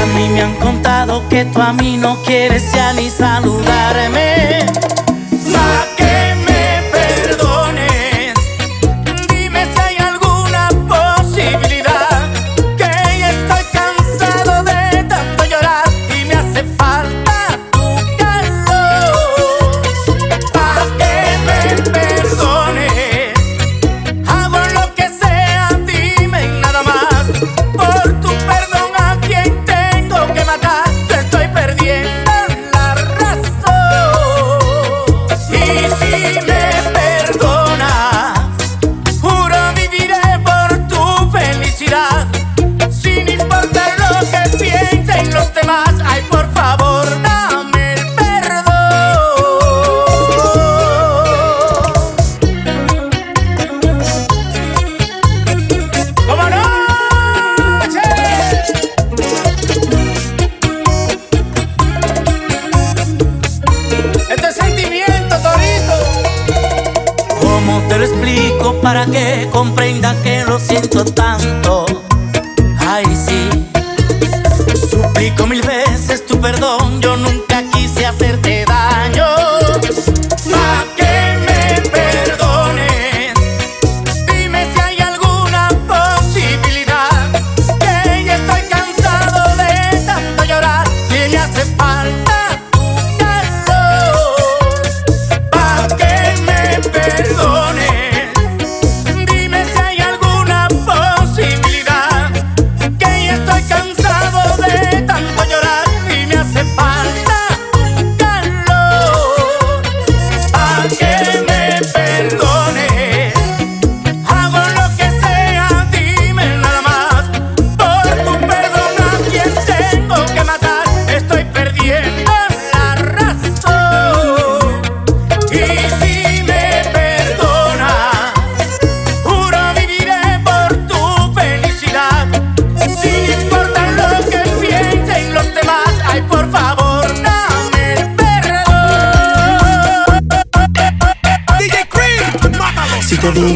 A 0.00 0.06
mí 0.14 0.28
me 0.28 0.42
han 0.42 0.54
contado 0.56 1.28
que 1.28 1.44
tú 1.44 1.60
a 1.60 1.72
mí 1.72 1.96
no 1.96 2.22
quieres 2.22 2.72
ya 2.72 2.92
ni 2.92 3.10
saludarme. 3.10 4.66
para 68.88 69.04
que 69.04 69.27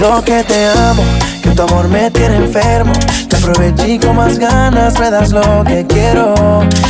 digo 0.02 0.22
que 0.24 0.42
te 0.42 0.66
amo, 0.66 1.02
que 1.42 1.50
tu 1.50 1.62
amor 1.62 1.88
me 1.88 2.10
tiene 2.10 2.36
enfermo, 2.36 2.92
te 3.28 3.36
aproveché 3.36 4.00
con 4.00 4.16
más 4.16 4.36
ganas, 4.36 4.98
me 4.98 5.10
das 5.10 5.30
lo 5.30 5.62
que 5.64 5.86
quiero. 5.86 6.34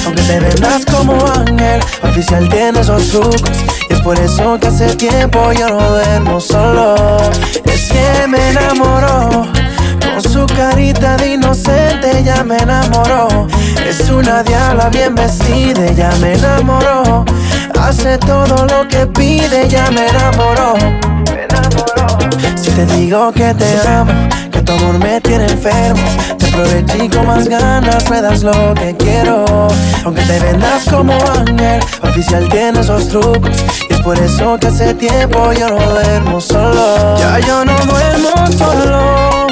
Aunque 0.06 0.22
te 0.22 0.40
vendas 0.40 0.84
como 0.86 1.14
ángel, 1.26 1.80
oficial 2.02 2.48
tiene 2.48 2.80
esos 2.80 3.08
trucos. 3.08 3.50
Y 3.90 3.92
es 3.92 4.00
por 4.00 4.18
eso 4.18 4.58
que 4.58 4.68
hace 4.68 4.94
tiempo 4.96 5.52
yo 5.52 5.68
no 5.68 5.90
duermo 5.90 6.40
solo. 6.40 6.94
Es 7.64 7.90
que 7.92 8.26
me 8.26 8.50
enamoró. 8.50 9.46
Con 10.00 10.22
su 10.22 10.46
carita 10.46 11.16
de 11.18 11.34
inocente 11.34 12.22
ya 12.24 12.42
me 12.44 12.56
enamoró. 12.56 13.46
Es 13.86 14.08
una 14.08 14.42
diabla 14.42 14.88
bien 14.88 15.14
vestida, 15.14 15.92
ya 15.92 16.10
me 16.20 16.32
enamoró. 16.32 17.26
Hace 17.78 18.16
todo 18.18 18.66
lo 18.66 18.88
que 18.88 19.06
pide, 19.06 19.68
ya 19.68 19.90
me 19.90 20.06
enamoró. 20.06 21.11
Si 22.56 22.70
te 22.70 22.86
digo 22.86 23.32
que 23.32 23.54
te 23.54 23.88
amo, 23.88 24.12
que 24.50 24.60
tu 24.62 24.72
amor 24.72 24.98
me 24.98 25.20
tiene 25.20 25.44
enfermo, 25.44 26.02
te 26.38 26.46
aproveché 26.46 27.08
con 27.10 27.26
más 27.26 27.48
ganas, 27.48 28.08
me 28.10 28.20
das 28.20 28.42
lo 28.42 28.74
que 28.74 28.96
quiero. 28.96 29.68
Aunque 30.04 30.22
te 30.22 30.38
vendas 30.40 30.84
como 30.90 31.14
ángel, 31.38 31.80
oficial 32.02 32.48
tiene 32.48 32.80
esos 32.80 33.08
trucos. 33.08 33.50
Y 33.88 33.94
es 33.94 34.00
por 34.00 34.18
eso 34.18 34.58
que 34.58 34.68
hace 34.68 34.94
tiempo 34.94 35.52
yo 35.52 35.68
no 35.68 35.78
duermo 35.90 36.40
solo. 36.40 37.18
Ya 37.18 37.38
yo 37.40 37.64
no 37.64 37.76
duermo 37.86 38.46
solo. 38.56 39.42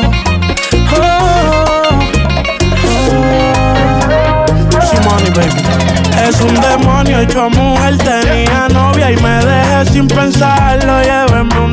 Es 6.28 6.40
un 6.40 6.54
demonio 6.54 7.20
hecho 7.20 7.50
mujer, 7.50 7.98
tenía 7.98 8.68
novia 8.68 9.10
y 9.10 9.16
me 9.16 9.44
dejé 9.44 9.92
sin 9.92 10.06
pensarlo. 10.06 11.02
Llévenme 11.02 11.58
un 11.58 11.72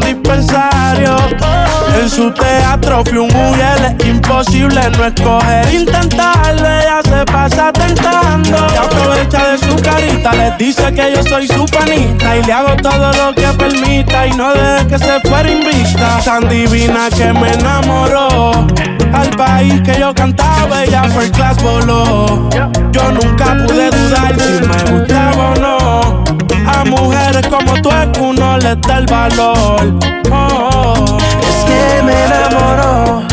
En 1.99 2.09
su 2.09 2.31
teatro 2.31 3.03
fui 3.03 3.17
un 3.17 3.27
mujer, 3.27 3.95
es 3.99 4.07
imposible 4.07 4.79
no 4.97 5.05
escoger, 5.05 5.73
intentarlo. 5.73 6.65
Ella 6.65 7.01
se 7.03 7.25
pasa 7.25 7.73
tentando. 7.73 8.57
Y 8.73 8.77
aprovecha 8.77 9.49
de 9.49 9.57
su 9.57 9.75
carita, 9.81 10.31
les 10.33 10.57
dice 10.57 10.93
que 10.93 11.13
yo 11.15 11.23
soy 11.23 11.47
su 11.47 11.65
panita. 11.65 12.37
Y 12.37 12.43
le 12.43 12.53
hago 12.53 12.75
todo 12.77 13.11
lo 13.11 13.35
que 13.35 13.47
permita 13.57 14.27
y 14.27 14.31
no 14.31 14.53
deje 14.53 14.87
que 14.87 14.99
se 14.99 15.19
fuera 15.21 15.49
invicta. 15.49 16.19
Tan 16.23 16.47
divina 16.47 17.09
que 17.09 17.33
me 17.33 17.51
enamoró. 17.51 18.67
Al 19.13 19.29
país 19.31 19.81
que 19.81 19.99
yo 19.99 20.13
cantaba, 20.13 20.83
ella 20.83 21.03
fue 21.13 21.29
class 21.31 21.61
voló. 21.61 22.49
Yo 22.91 23.11
nunca 23.11 23.57
pude 23.65 23.89
dudar 23.89 24.35
si 24.39 24.67
me 24.67 24.99
gustaba 24.99 25.51
o 25.51 25.55
no. 25.55 26.46
A 26.67 26.83
mujeres 26.85 27.47
como 27.47 27.73
tú 27.81 27.89
es 27.89 28.07
que 28.13 28.19
uno 28.21 28.57
les 28.57 28.79
da 28.81 28.97
el 28.97 29.05
valor. 29.05 29.99
Oh. 30.31 31.17
Es 31.41 31.65
que 31.65 32.03
me 32.03 32.25
enamoró. 32.25 33.23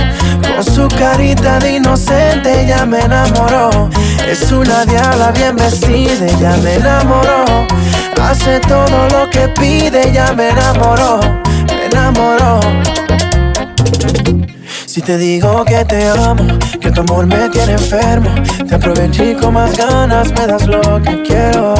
Con 0.54 0.64
su 0.64 0.88
carita 0.88 1.58
de 1.58 1.76
inocente 1.76 2.62
ella 2.62 2.86
me 2.86 3.00
enamoró. 3.00 3.90
Es 4.28 4.50
una 4.52 4.84
diabla 4.84 5.32
bien 5.32 5.56
vestida, 5.56 6.26
ella 6.26 6.56
me 6.62 6.74
enamoró. 6.74 7.44
Hace 8.22 8.60
todo 8.60 9.08
lo 9.10 9.28
que 9.30 9.48
pide, 9.48 10.08
ella 10.08 10.32
me 10.32 10.48
enamoró. 10.48 11.20
Me 11.66 11.86
enamoró. 11.86 12.60
Si 14.86 15.02
te 15.02 15.18
digo 15.18 15.64
que 15.64 15.84
te 15.84 16.08
amo, 16.08 16.46
que 16.84 16.90
tu 16.90 17.00
amor 17.00 17.24
me 17.26 17.48
tiene 17.48 17.72
enfermo, 17.72 18.28
te 18.68 18.74
aproveché 18.74 19.34
con 19.36 19.54
más 19.54 19.74
ganas, 19.74 20.30
me 20.32 20.46
das 20.46 20.66
lo 20.66 21.00
que 21.00 21.22
quiero. 21.22 21.74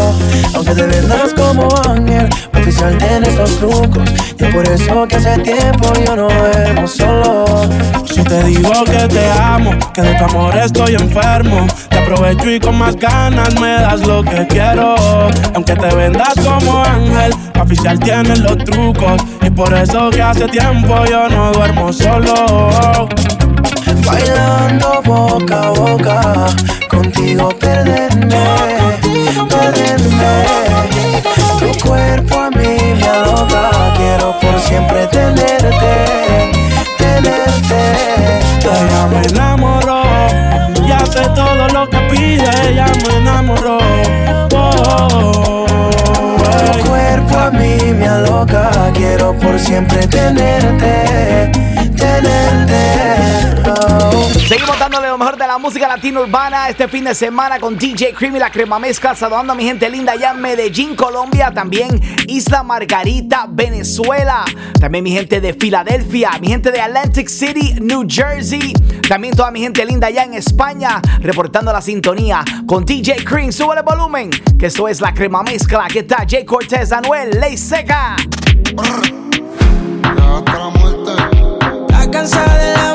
Aunque 0.55 0.75
te 0.75 0.83
vendas 0.87 1.35
como 1.35 1.69
ángel, 1.87 2.27
oficial 2.55 2.97
tienes 2.97 3.35
los 3.37 3.55
trucos. 3.59 4.11
Y 4.39 4.45
por 4.45 4.67
eso 4.67 5.07
que 5.07 5.17
hace 5.17 5.39
tiempo 5.41 5.93
yo 6.07 6.17
no 6.17 6.29
duermo 6.29 6.89
solo. 6.89 7.45
Si 8.07 8.25
te 8.25 8.45
digo 8.45 8.73
que 8.87 9.07
te 9.09 9.31
amo, 9.33 9.73
que 9.93 10.01
de 10.01 10.15
tu 10.15 10.25
amor 10.25 10.57
estoy 10.57 10.95
enfermo, 10.95 11.67
te 11.91 11.99
aprovecho 11.99 12.51
y 12.51 12.59
con 12.59 12.79
más 12.79 12.97
ganas 12.97 13.61
me 13.61 13.73
das 13.75 14.01
lo 14.07 14.23
que 14.23 14.47
quiero. 14.47 14.95
Aunque 15.55 15.77
te 15.77 15.95
vendas 15.95 16.33
como 16.43 16.83
ángel, 16.83 17.35
oficial 17.61 18.01
tienes 18.01 18.39
los 18.39 18.57
trucos. 18.65 19.23
Y 19.43 19.51
por 19.51 19.71
eso 19.75 20.09
que 20.09 20.23
hace 20.23 20.49
tiempo 20.49 21.05
yo 21.05 21.29
no 21.29 21.53
duermo 21.53 21.93
solo. 21.93 23.07
Bailando 24.07 25.03
boca 25.05 25.61
a 25.63 25.71
boca, 25.71 26.47
contigo 26.89 27.49
perderme, 27.59 28.45
perderme. 29.49 30.45
Tu 31.59 31.87
cuerpo 31.87 32.41
a 32.41 32.51
mí 32.51 32.77
me 33.01 33.09
aloca, 33.09 33.71
quiero 33.97 34.39
por 34.41 34.61
siempre 34.61 35.07
tenerte, 35.09 36.51
tenerte. 36.99 37.83
Ella 38.61 39.07
me 39.07 39.23
enamoró 39.29 40.03
y 40.87 40.93
hace 40.93 41.23
todo 41.35 41.69
lo 41.69 41.89
que 41.89 41.99
pide. 42.11 42.49
Ella 42.69 42.87
me 43.07 43.17
enamoró. 43.19 43.79
Oh, 44.55 45.67
Tu 46.73 46.89
cuerpo 46.89 47.39
a 47.39 47.51
mí 47.51 47.77
me 47.99 48.09
aloca, 48.09 48.71
quiero 48.95 49.33
por 49.39 49.59
siempre 49.59 50.07
tenerte, 50.07 51.51
tenerte. 51.97 53.54
Seguimos 54.49 54.79
dándole 54.79 55.09
lo 55.09 55.19
mejor 55.19 55.37
de 55.37 55.47
la 55.47 55.59
música 55.59 55.89
latina 55.89 56.21
urbana 56.21 56.69
este 56.69 56.87
fin 56.87 57.05
de 57.05 57.15
semana 57.15 57.59
con 57.59 57.77
DJ 57.77 58.13
Cream 58.15 58.37
y 58.37 58.39
la 58.39 58.51
crema 58.51 58.79
mezcla. 58.79 59.15
Saludando 59.15 59.53
a 59.53 59.57
mi 59.57 59.65
gente 59.65 59.89
linda 59.89 60.13
allá 60.13 60.33
en 60.33 60.41
Medellín, 60.41 60.95
Colombia. 60.95 61.51
También 61.53 62.01
Isla 62.27 62.63
Margarita, 62.63 63.47
Venezuela. 63.49 64.45
También 64.79 65.03
mi 65.03 65.13
gente 65.13 65.41
de 65.41 65.55
Filadelfia. 65.55 66.33
Mi 66.41 66.49
gente 66.49 66.71
de 66.71 66.81
Atlantic 66.81 67.29
City, 67.29 67.75
New 67.81 68.05
Jersey. 68.09 68.75
También 69.09 69.35
toda 69.35 69.51
mi 69.51 69.61
gente 69.61 69.85
linda 69.85 70.09
allá 70.09 70.25
en 70.25 70.35
España. 70.35 71.01
Reportando 71.21 71.73
la 71.73 71.81
sintonía 71.81 72.45
con 72.67 72.85
DJ 72.85 73.25
Cream. 73.25 73.51
Sube 73.51 73.77
el 73.77 73.83
volumen. 73.83 74.31
Que 74.59 74.67
esto 74.67 74.89
es 74.89 75.01
la 75.01 75.15
crema 75.15 75.43
mezcla. 75.43 75.87
¿Qué 75.93 76.03
tal? 76.03 76.27
Jay 76.29 76.45
Cortez, 76.45 76.93
Anuel, 76.93 77.41
Ley 77.41 77.57
Seca. 77.57 78.17
Está 81.89 82.11
cansada 82.11 82.59
de 82.59 82.94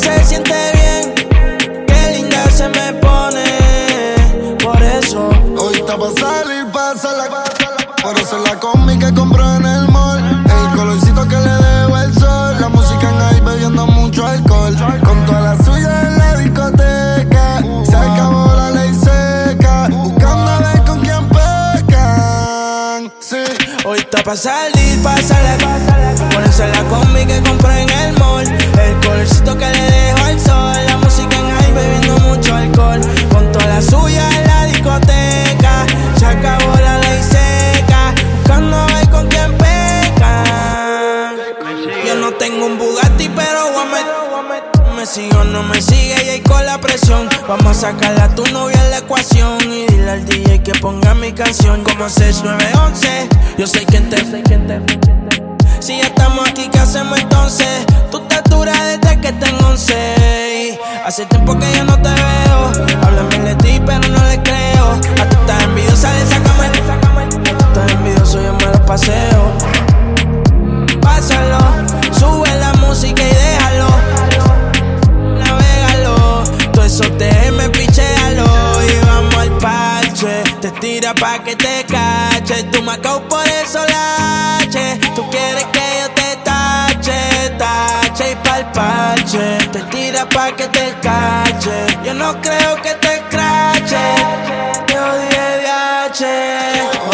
se 0.00 0.24
siente 0.24 0.54
bien, 0.72 1.86
qué 1.86 2.16
linda 2.16 2.50
se 2.50 2.68
me 2.68 2.92
pone. 2.94 4.56
Por 4.62 4.82
eso. 4.82 5.28
Hoy 5.58 5.74
está 5.74 5.96
pa' 5.98 6.10
salir, 6.18 6.66
pasa 6.72 7.12
la 7.12 7.44
Por 8.02 8.18
eso 8.18 8.38
la 8.38 8.58
combi 8.58 8.98
que 8.98 9.12
compró 9.12 9.44
en 9.56 9.66
el 9.66 9.88
mall. 9.88 10.18
El 10.44 10.76
colorcito 10.76 11.26
que 11.28 11.36
le 11.36 11.54
dejo 11.66 11.98
el 11.98 12.14
sol. 12.14 12.56
La 12.60 12.68
música 12.68 13.10
en 13.10 13.20
ahí 13.20 13.40
bebiendo 13.40 13.86
mucho 13.86 14.26
alcohol. 14.26 14.74
Con 15.04 15.26
toda 15.26 15.40
la 15.40 15.64
suya 15.64 16.02
en 16.02 16.18
la 16.18 16.36
discoteca. 16.36 17.62
Se 17.84 17.96
acabó 17.96 18.54
la 18.54 18.70
ley 18.70 18.94
seca. 18.94 19.88
Buscando 19.90 20.50
a 20.50 20.58
ver 20.60 20.84
con 20.84 21.00
quién 21.00 21.28
pecan. 21.28 23.12
Sí. 23.20 23.42
Hoy 23.84 23.98
está 23.98 24.22
pa' 24.22 24.36
salir, 24.36 25.02
pásala, 25.02 25.56
Ponerse 26.32 26.68
la 26.68 26.82
combi 26.84 27.26
que 27.26 27.42
compré 27.42 27.82
en 27.82 27.90
el 27.90 28.18
mall. 28.18 28.46
El 28.46 29.00
colorcito 29.06 29.56
que 29.56 29.66
le 29.66 29.79
no 45.62 45.68
me 45.68 45.82
sigue 45.82 46.14
y 46.24 46.28
ahí 46.28 46.40
con 46.40 46.64
la 46.64 46.80
presión. 46.80 47.28
Vamos 47.48 47.78
a 47.78 47.92
sacarle 47.92 48.20
a 48.20 48.28
tu 48.34 48.44
novia 48.46 48.82
en 48.84 48.90
la 48.90 48.98
ecuación. 48.98 49.58
Y 49.70 49.86
dile 49.86 50.10
al 50.10 50.24
DJ 50.24 50.62
que 50.62 50.72
ponga 50.72 51.14
mi 51.14 51.32
canción 51.32 51.82
como 51.82 52.08
6911. 52.08 53.28
Yo 53.58 53.66
sé 53.66 53.84
quién 53.86 54.08
te. 54.08 54.16
Si 55.80 55.98
ya 55.98 56.04
estamos 56.04 56.48
aquí, 56.48 56.68
¿qué 56.70 56.78
hacemos 56.78 57.18
entonces? 57.18 57.84
Tú 58.10 58.18
estás 58.18 58.42
dura 58.44 58.72
desde 58.84 59.20
que 59.20 59.32
tengo 59.32 59.68
11. 59.68 60.78
Hace 61.04 61.26
tiempo 61.26 61.58
que 61.58 61.66
yo 61.76 61.84
no 61.84 61.96
te 62.00 62.08
veo. 62.08 62.86
Háblame 63.02 63.38
de 63.40 63.54
ti, 63.56 63.80
pero 63.84 64.08
no 64.08 64.24
le 64.28 64.42
creo. 64.42 64.92
A 65.20 65.28
tú 65.28 65.36
estás 65.40 65.62
envidiosa, 65.64 66.12
le 66.14 66.26
sácame. 66.26 66.66
A 66.66 67.28
tú 67.28 67.38
estás 67.38 67.92
envidioso, 67.92 68.42
yo 68.42 68.54
me 68.54 68.66
lo 68.66 68.86
paseo. 68.86 69.52
Pásalo, 71.00 71.58
sube 72.18 72.54
la 72.58 72.72
música 72.74 73.22
y 73.22 73.29
Te 81.10 81.20
pa' 81.20 81.42
que 81.42 81.56
te 81.56 81.84
cache. 81.86 82.62
Tú 82.70 82.82
me 82.82 82.96
por 82.98 83.48
eso 83.48 83.80
lache. 83.84 84.96
Tú 85.16 85.28
quieres 85.28 85.64
que 85.72 85.82
yo 86.00 86.10
te 86.14 86.36
tache, 86.44 87.50
tache 87.58 88.30
y 88.30 88.34
pa'l 88.36 88.70
parche. 88.70 89.58
Te 89.72 89.82
tira 89.90 90.28
pa' 90.28 90.52
que 90.52 90.68
te 90.68 90.94
cache. 91.02 91.98
Yo 92.04 92.14
no 92.14 92.40
creo 92.40 92.76
que 92.82 92.94
te 92.94 93.22
crache. 93.28 93.96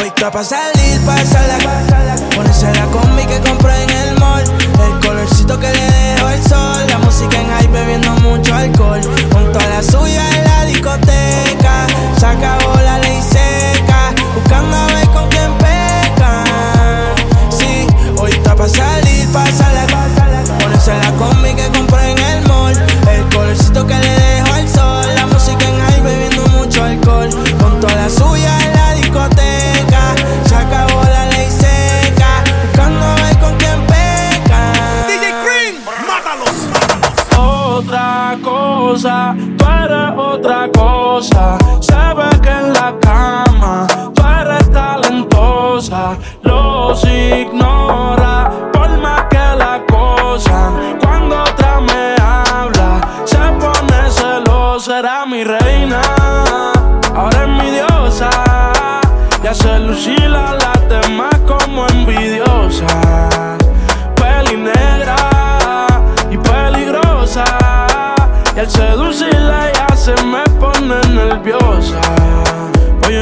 está 0.04 0.30
pa' 0.30 0.44
salir, 0.44 1.00
pasarla. 1.06 2.16
Ponerse 2.34 2.70
la 2.74 2.84
combi 2.88 3.24
que 3.24 3.40
compré 3.48 3.82
en 3.82 3.90
el 3.90 4.18
mall. 4.18 4.44
El 4.44 5.06
colorcito 5.06 5.58
que 5.58 5.72
le 5.72 5.90
dejó 5.90 6.28
el 6.28 6.42
sol. 6.42 6.86
La 6.86 6.98
música 6.98 7.40
en 7.40 7.48
high 7.48 7.68
bebiendo 7.68 8.10
mucho 8.16 8.54
alcohol. 8.54 9.00
Junto 9.32 9.58
a 9.58 9.66
la 9.68 9.82
suya 9.82 10.22
en 10.36 10.44
la 10.44 10.64
discoteca. 10.66 11.86
Se 12.18 12.26
acabó 12.26 12.74
la 12.82 12.98
ley 12.98 13.22
seca. 13.22 13.75
Buscando 14.46 14.76
a 14.76 14.86
ver 14.86 15.08
con 15.08 15.28
quién 15.28 15.52
peca. 15.58 16.44
Sí, 17.50 17.84
hoy 18.16 18.30
está 18.30 18.54
pa' 18.54 18.68
salir, 18.68 19.26
pasarla. 19.32 19.84
Ponerse 20.60 20.94
la 20.94 21.10
combi 21.18 21.52
que 21.52 21.66
compré 21.76 22.12
en 22.12 22.18
el 22.18 22.46
mall. 22.46 22.72
El 23.10 23.28
colorcito 23.34 23.84
que 23.84 23.98
le 23.98 24.08
dejó 24.08 24.54
el 24.54 24.68
sol. 24.68 25.04
La 25.16 25.26
música 25.26 25.68
en 25.68 25.80
high 25.80 26.00
bebiendo 26.00 26.46
mucho 26.46 26.84
alcohol. 26.84 27.28
Con 27.58 27.80
toda 27.80 27.96
la 27.96 28.08
suya 28.08 28.56
en 28.62 28.72
la 28.72 28.94
discoteca. 28.94 30.14
Se 30.46 30.54
acabó 30.54 31.02
la 31.02 31.26
ley 31.26 31.50
seca. 31.50 32.44
Buscando 32.66 33.04
a 33.04 33.14
ver 33.16 33.38
con 33.40 33.56
quién 33.56 33.84
peca. 33.88 34.72
DJ 35.08 35.34
Cream, 35.42 35.74
mátalos. 36.06 36.68
otra 37.36 38.38
cosa, 38.44 39.34
tú 39.58 39.64
eres 39.64 40.12
otra 40.16 40.70
cosa. 40.72 41.58
Ignora 47.42 48.50
por 48.72 48.88
más 48.98 49.24
que 49.24 49.36
la 49.36 49.82
cosa. 49.88 50.72
Cuando 51.00 51.42
otra 51.42 51.80
me 51.80 52.14
habla, 52.22 53.00
se 53.24 53.36
pone 53.36 54.10
celosa, 54.10 54.98
era 54.98 55.26
mi 55.26 55.44
reina, 55.44 56.00
ahora 57.14 57.42
es 57.44 57.48
mi 57.48 57.70
diosa. 57.70 58.30
Ya 59.42 59.54
se 59.54 59.78
lucila 59.78 60.54
las 60.54 60.88
demás 60.88 61.34
como 61.46 61.86
envidiosa. 61.88 62.86
Peli 64.16 64.56
negra 64.56 65.16
y 66.30 66.36
peligrosa. 66.36 67.44
Y 68.56 68.58
al 68.58 68.70
seducirla 68.70 69.70
ya 69.72 69.96
se 69.96 70.14
me 70.24 70.42
pone 70.58 70.98
nerviosa. 71.14 72.00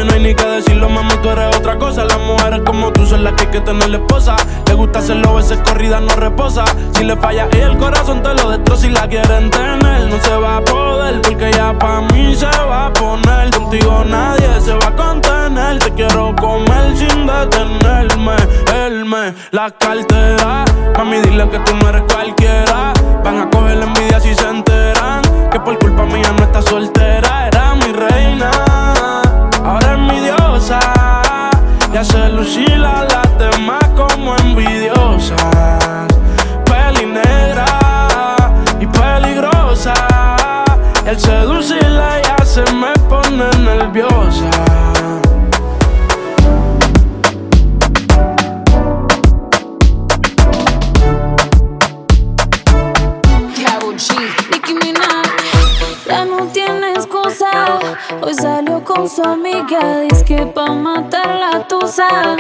No 0.03 0.13
hay 0.13 0.21
ni 0.21 0.35
que 0.35 0.45
decirlo, 0.45 0.89
mamá, 0.89 1.21
tú 1.23 1.31
eres 1.31 1.55
otra 1.57 1.79
cosa. 1.79 2.05
Las 2.05 2.19
mujeres 2.19 2.63
como 2.67 2.93
tú 2.93 3.07
son 3.07 3.23
las 3.23 3.35
que 3.35 3.45
hay 3.45 3.51
que 3.51 3.61
tener 3.61 3.95
esposa. 3.95 4.35
Le 4.67 4.75
gusta 4.75 4.99
hacerlo, 4.99 5.35
veces 5.37 5.59
corrida 5.65 6.01
no 6.01 6.15
reposa. 6.17 6.65
Si 6.95 7.05
le 7.05 7.17
falla 7.17 7.47
y 7.53 7.59
el 7.59 7.77
corazón 7.79 8.23
te 8.23 8.35
lo 8.35 8.51
destroza 8.51 8.87
y 8.87 8.91
la 8.91 9.07
quieren 9.07 9.51
tener. 9.51 10.09
No 10.09 10.21
se 10.21 10.37
va 10.37 10.57
a 10.57 10.61
poder 10.63 11.21
porque 11.23 11.51
ya 11.53 11.79
pa' 11.79 12.01
mí 12.13 12.35
se 12.35 12.47
va 12.47 12.87
a 12.87 12.93
poner. 12.93 13.51
Contigo 13.51 14.05
nadie 14.05 14.61
se 14.61 14.75
va 14.75 14.89
a 14.89 14.97
contener. 14.97 15.79
Te 15.79 15.91
quiero 15.93 16.35
comer 16.37 16.97
sin 16.97 17.27
detenerme. 17.27 18.37
Él 18.75 19.05
me 19.05 19.33
la 19.53 19.71
cartera. 19.71 20.65
Mami, 20.99 21.19
dile 21.19 21.49
que 21.51 21.59
tú 21.61 21.73
no 21.77 21.89
eres 21.89 22.03
cualquiera. 22.13 22.93
Van 23.23 23.39
a 23.39 23.51
coger 23.51 23.77
la 23.77 23.87
envidia 23.87 24.19
si 24.19 24.35
se 24.35 24.49
enteran. 24.49 25.23
Que 25.53 25.61
por 25.61 25.79
culpa 25.79 26.05
mía 26.05 26.33
no 26.37 26.45
está 26.45 26.63
soltera. 26.63 27.49
Era 27.49 27.75
mi 27.75 27.93
reina. 27.93 28.51
Ya 32.05 32.11
se 32.11 32.29
lucila 32.29 33.07
las 33.09 33.39
demás 33.39 33.83
como 33.97 34.37
envidiosas. 34.37 35.39
Peli 36.67 37.07
negra 37.07 37.65
y 38.79 38.87
peligrosa. 38.87 39.95
Al 41.07 41.19
seducirla 41.19 42.21
ya 42.21 42.45
se 42.45 42.63
me 42.75 42.93
pone 43.09 43.49
nerviosa. 43.59 44.51
Ya 56.07 56.25
no 56.27 56.47
tiene 56.53 56.93
excusa. 56.93 57.51
Hoy 58.21 58.35
salió 58.35 58.64
con 58.85 59.09
su 59.09 59.23
amiga, 59.23 60.01
dice 60.01 60.25
que 60.25 60.47
pa' 60.47 60.73
matar 60.73 61.39
la 61.39 61.67
tusa. 61.67 62.37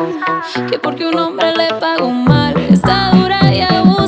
Que 0.68 0.78
porque 0.78 1.07
un 1.07 1.18
hombre 1.18 1.55
le 1.57 1.68
pagó 1.74 2.11
mal, 2.11 2.57
está 2.70 3.11
dura 3.12 3.53
y 3.53 3.62
abusa. 3.62 4.03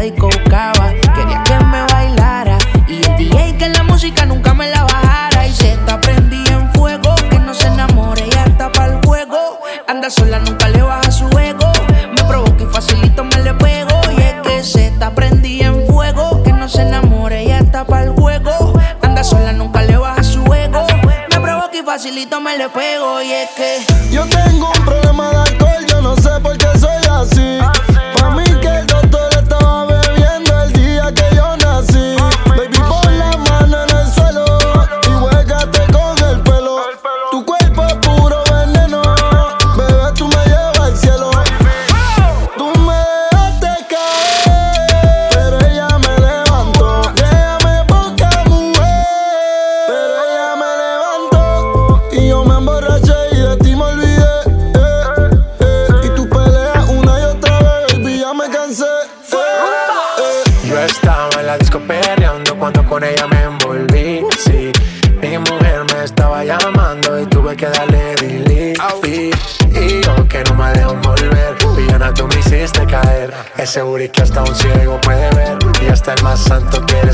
Disco 0.00 0.28
buscaba. 0.28 0.92
Quería 1.14 1.42
que 1.44 1.64
me 1.64 1.82
bailara 1.92 2.58
y 2.88 3.04
el 3.04 3.16
DJ 3.16 3.56
que 3.58 3.68
la 3.68 3.82
música 3.82 4.24
nunca 4.24 4.54
me 4.54 4.68
la 4.70 4.84
bajara. 4.84 5.46
Y 5.46 5.52
se 5.52 5.72
está 5.72 6.00
prendida 6.00 6.52
en 6.52 6.72
fuego, 6.72 7.14
que 7.30 7.38
no 7.38 7.54
se 7.54 7.66
enamore, 7.66 8.28
ya 8.30 8.44
está 8.44 8.72
para 8.72 8.94
el 8.94 9.06
juego. 9.06 9.60
Anda 9.86 10.10
sola, 10.10 10.38
nunca 10.38 10.68
le 10.68 10.82
baja 10.82 11.10
su 11.10 11.26
ego. 11.38 11.70
Me 12.16 12.24
provoca 12.24 12.62
y 12.62 12.66
facilito 12.66 13.24
me 13.24 13.42
le 13.42 13.54
pego. 13.54 14.00
Y 14.16 14.20
es 14.20 14.34
que 14.42 14.64
se 14.64 14.86
está 14.88 15.14
prendida 15.14 15.66
en 15.66 15.86
fuego, 15.86 16.42
que 16.42 16.52
no 16.52 16.68
se 16.68 16.82
enamore, 16.82 17.44
ya 17.46 17.58
está 17.58 17.84
para 17.84 18.04
el 18.04 18.10
juego. 18.10 18.72
Anda 19.02 19.22
sola, 19.22 19.52
nunca 19.52 19.82
le 19.82 19.96
baja 19.96 20.22
su 20.22 20.42
ego. 20.54 20.86
Me 21.30 21.40
provoca 21.40 21.76
y 21.76 21.82
facilito 21.82 22.40
me 22.40 22.56
le 22.56 22.68
pego. 22.68 23.20
Y 23.22 23.32
es 23.32 23.50
que 23.50 24.10
Yo 24.10 24.24
tengo 24.26 24.72
un 24.76 24.84
problema 24.84 25.30
de 25.30 25.49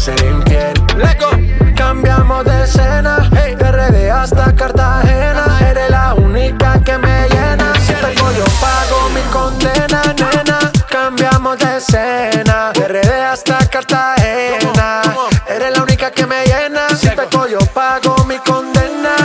ser 0.07 0.25
infiel. 0.25 0.73
Lego, 0.97 1.31
cambiamos 1.75 2.45
de 2.45 2.63
escena, 2.63 3.29
hey, 3.37 3.57
de 3.57 3.73
RD 3.73 4.09
hasta 4.09 4.55
Cartagena. 4.55 5.59
Eres 5.69 5.91
la 5.91 6.15
única 6.15 6.81
que 6.85 6.97
me 6.97 7.29
llena. 7.29 7.73
Si 7.81 7.93
te 7.93 8.15
yo 8.15 8.45
pago 8.61 9.09
mi 9.13 9.21
condena, 9.33 10.03
nena. 10.17 10.59
Cambiamos 10.89 11.59
de 11.59 11.79
escena, 11.79 12.71
de 12.73 12.87
RD 12.87 13.21
hasta 13.21 13.59
Cartagena. 13.69 15.03
Eres 15.49 15.77
la 15.77 15.83
única 15.83 16.13
que 16.13 16.25
me 16.25 16.45
llena. 16.45 16.89
Si 16.91 17.09
te 17.09 17.27
yo 17.51 17.59
pago 17.75 18.25
mi 18.27 18.39
condena. 18.39 19.17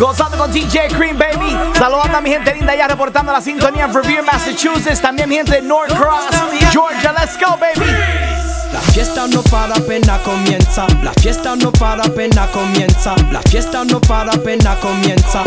Gozando 0.00 0.38
con 0.38 0.50
DJ 0.50 0.88
Cream, 0.88 1.18
baby. 1.18 1.54
Saludando 1.78 2.16
a 2.16 2.20
mi 2.22 2.30
gente 2.30 2.54
linda 2.54 2.74
ya 2.74 2.88
reportando 2.88 3.30
la 3.30 3.42
sintonía 3.42 3.84
en 3.84 3.92
Revere, 3.94 4.22
Massachusetts. 4.22 5.02
También 5.02 5.28
mi 5.28 5.36
gente 5.36 5.52
de 5.52 5.62
Norcross, 5.62 6.30
Georgia. 6.70 7.12
Let's 7.12 7.38
go, 7.38 7.58
baby. 7.58 8.11
La 8.92 8.96
fiesta 8.96 9.26
no 9.26 9.42
para 9.44 9.74
pena 9.76 10.18
comienza. 10.22 10.86
La 11.02 11.14
fiesta 11.14 11.56
no 11.56 11.72
para 11.72 12.02
pena 12.02 12.46
comienza. 12.48 13.14
La 13.30 13.40
fiesta 13.40 13.86
no 13.86 13.98
para 14.02 14.32
pena 14.32 14.76
comienza. 14.80 15.42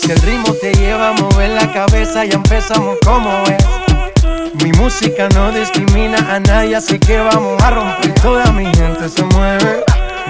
Si 0.00 0.10
el 0.10 0.18
ritmo 0.22 0.54
te 0.54 0.72
lleva 0.72 1.10
a 1.10 1.12
mover 1.12 1.50
la 1.50 1.70
cabeza, 1.70 2.24
ya 2.24 2.36
empezamos 2.36 2.96
como 3.04 3.30
es. 3.42 4.64
Mi 4.64 4.72
música 4.72 5.28
no 5.34 5.52
discrimina 5.52 6.16
a 6.34 6.40
nadie, 6.40 6.76
así 6.76 6.98
que 6.98 7.18
vamos 7.18 7.62
a 7.62 7.68
romper. 7.68 8.14
Toda 8.14 8.50
mi 8.52 8.64
gente 8.74 9.06
se 9.10 9.22
mueve. 9.24 9.84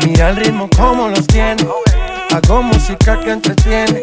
Mira 0.05 0.31
el 0.31 0.37
ritmo 0.37 0.69
como 0.77 1.07
los 1.11 1.29
tiene. 1.29 1.65
Hago 2.35 2.65
música 2.65 3.21
que 3.21 3.31
entretiene. 3.31 4.03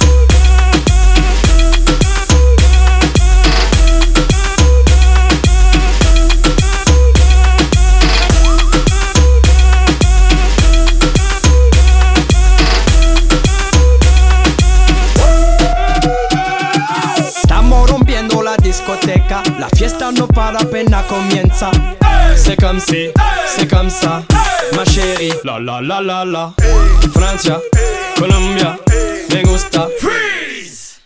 La 19.59 19.67
fiesta 19.69 20.11
no 20.11 20.27
para 20.27 20.59
pena 20.59 21.03
comienza. 21.07 21.71
C'est 22.35 22.55
comme 22.59 22.79
si, 22.79 23.09
c'est 23.47 23.67
comme 23.69 23.89
ça, 23.89 24.23
ma 24.75 24.83
chérie. 24.85 25.33
La 25.43 25.59
la 25.59 25.81
la 25.81 26.01
la 26.01 26.25
la. 26.25 26.53
Francia, 27.13 27.59
Colombia, 28.17 28.77
me 29.33 29.43
gusta. 29.43 29.87
Freeze. 29.99 30.99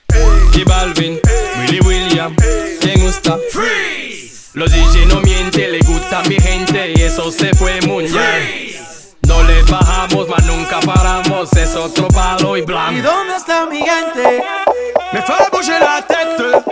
Y 0.53 0.63
Balvin, 0.63 1.19
Willy 1.59 1.79
William, 1.81 2.35
me 2.85 2.93
gusta. 3.03 3.37
Freeze. 3.51 4.51
Los 4.53 4.71
DJ 4.71 5.05
no 5.07 5.19
mienten, 5.21 5.71
le 5.71 5.79
gusta 5.79 6.21
mi 6.29 6.35
gente 6.39 6.93
y 6.95 7.01
eso 7.01 7.31
se 7.31 7.53
fue 7.55 7.81
mundial. 7.81 8.41
No 9.27 9.41
le 9.43 9.63
bajamos, 9.63 10.29
mas 10.29 10.45
nunca 10.45 10.79
paramos, 10.81 11.51
es 11.53 11.75
otro 11.75 12.07
palo 12.09 12.55
y 12.55 12.59
¿Y 12.59 12.63
blanco. 12.63 13.01
dónde 13.01 13.35
está 13.35 13.65
mi 13.65 13.79
gente? 13.79 14.43
Me 15.11 15.21
fait 15.21 15.49
bouger 15.51 15.79
la 15.81 16.01
tête. 16.07 16.64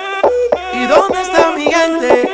¿Y 0.84 0.86
dónde 0.86 1.22
está 1.22 1.52
mi 1.52 1.72
gente? 1.72 2.28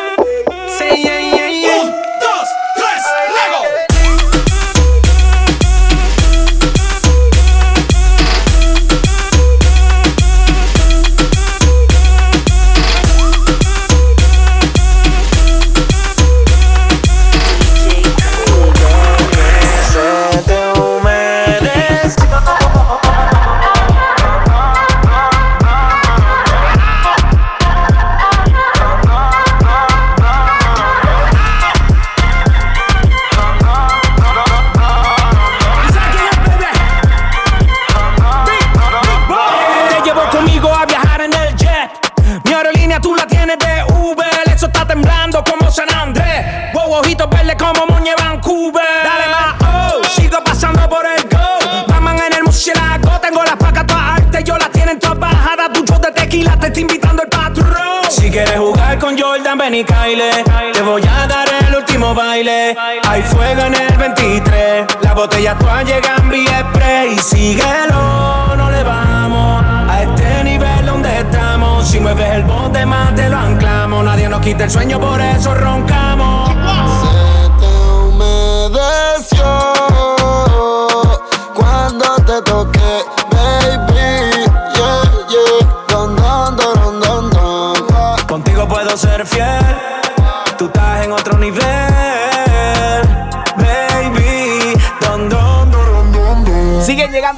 Quita 74.50 74.64
el 74.64 74.72
sueño, 74.72 75.00
por 75.00 75.22
eso 75.22 75.54
roncamos. 75.54 75.99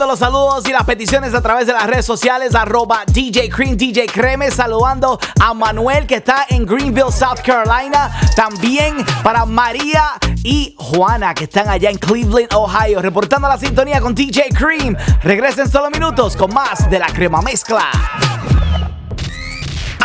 Los 0.07 0.17
saludos 0.19 0.67
y 0.67 0.71
las 0.71 0.83
peticiones 0.83 1.33
a 1.35 1.41
través 1.41 1.67
de 1.67 1.73
las 1.73 1.85
redes 1.85 2.05
sociales, 2.05 2.55
arroba 2.55 3.03
DJ 3.05 3.49
Cream, 3.49 3.77
DJ 3.77 4.07
Creme, 4.07 4.49
saludando 4.49 5.19
a 5.39 5.53
Manuel 5.53 6.07
que 6.07 6.15
está 6.15 6.47
en 6.49 6.65
Greenville, 6.65 7.11
South 7.11 7.39
Carolina. 7.45 8.11
También 8.35 9.05
para 9.23 9.45
María 9.45 10.13
y 10.43 10.75
Juana 10.77 11.35
que 11.35 11.43
están 11.43 11.69
allá 11.69 11.91
en 11.91 11.97
Cleveland, 11.97 12.51
Ohio, 12.53 13.01
reportando 13.01 13.47
la 13.47 13.57
sintonía 13.57 14.01
con 14.01 14.15
DJ 14.15 14.49
Cream. 14.49 14.97
Regresen 15.21 15.71
solo 15.71 15.89
minutos 15.91 16.35
con 16.35 16.51
más 16.51 16.89
de 16.89 16.97
la 16.97 17.07
crema 17.07 17.41
mezcla. 17.41 17.87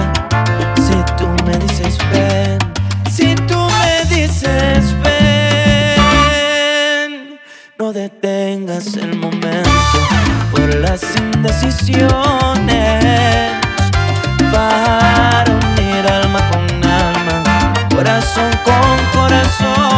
Si 0.75 0.95
tú 1.17 1.27
me 1.45 1.57
dices 1.57 1.97
ven, 2.11 2.57
si 3.09 3.35
tú 3.35 3.62
pierdas 8.73 8.97
el 8.97 9.15
momento 9.17 9.69
por 10.51 10.73
las 10.75 11.03
indecisiones. 11.15 12.03
Para 14.51 15.45
unir 15.51 16.07
alma 16.07 16.39
con 16.51 16.63
alma, 16.89 17.73
corazón 17.89 18.51
con 18.63 19.21
corazón. 19.21 19.92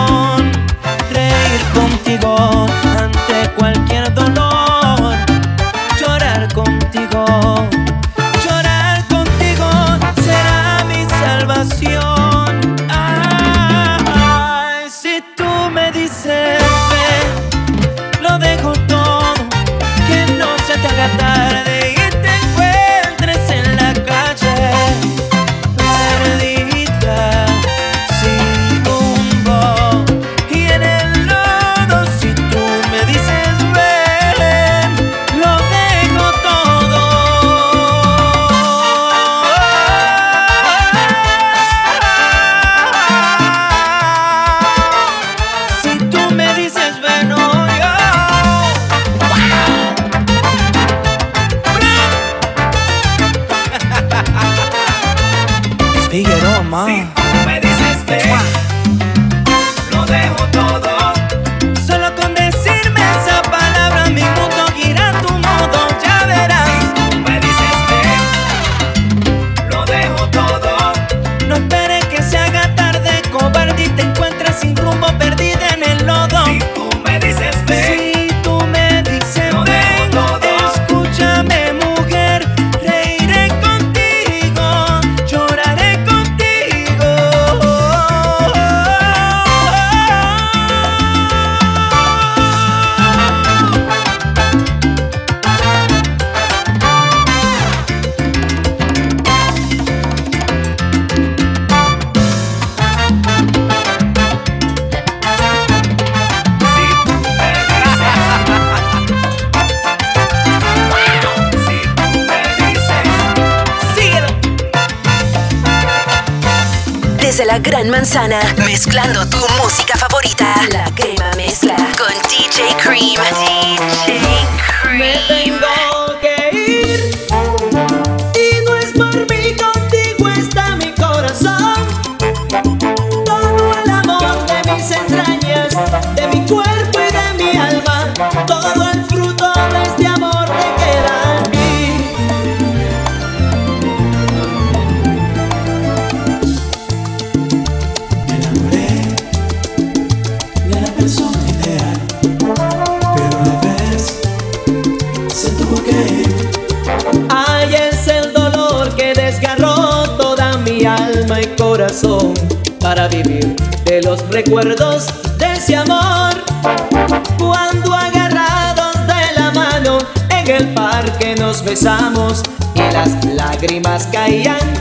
las 173.96 174.08
caían. 174.08 174.75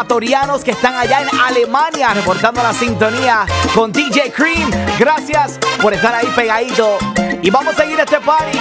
Ecuatorianos 0.00 0.64
que 0.64 0.70
están 0.70 0.94
allá 0.94 1.20
en 1.20 1.28
Alemania, 1.38 2.14
reportando 2.14 2.62
la 2.62 2.72
sintonía 2.72 3.44
con 3.74 3.92
DJ 3.92 4.32
Cream. 4.32 4.70
Gracias 4.98 5.58
por 5.82 5.92
estar 5.92 6.14
ahí 6.14 6.26
pegadito. 6.34 6.96
Y 7.42 7.50
vamos 7.50 7.74
a 7.74 7.76
seguir 7.76 8.00
este 8.00 8.18
party. 8.18 8.58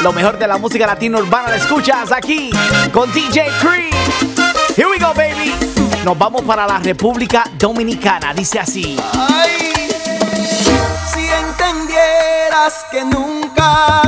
Lo 0.00 0.10
mejor 0.14 0.38
de 0.38 0.48
la 0.48 0.56
música 0.56 0.86
latina 0.86 1.18
urbana 1.18 1.50
la 1.50 1.56
escuchas 1.56 2.10
aquí 2.12 2.50
con 2.94 3.12
DJ 3.12 3.48
Cream. 3.60 3.90
Here 4.74 4.88
we 4.88 4.98
go, 4.98 5.12
baby. 5.12 5.54
Nos 6.02 6.16
vamos 6.16 6.40
para 6.42 6.66
la 6.66 6.78
República 6.78 7.44
Dominicana. 7.58 8.32
Dice 8.32 8.58
así. 8.58 8.96
Ay, 9.12 9.90
si 11.12 11.28
entendieras 11.28 12.86
que 12.90 13.04
nunca 13.04 14.00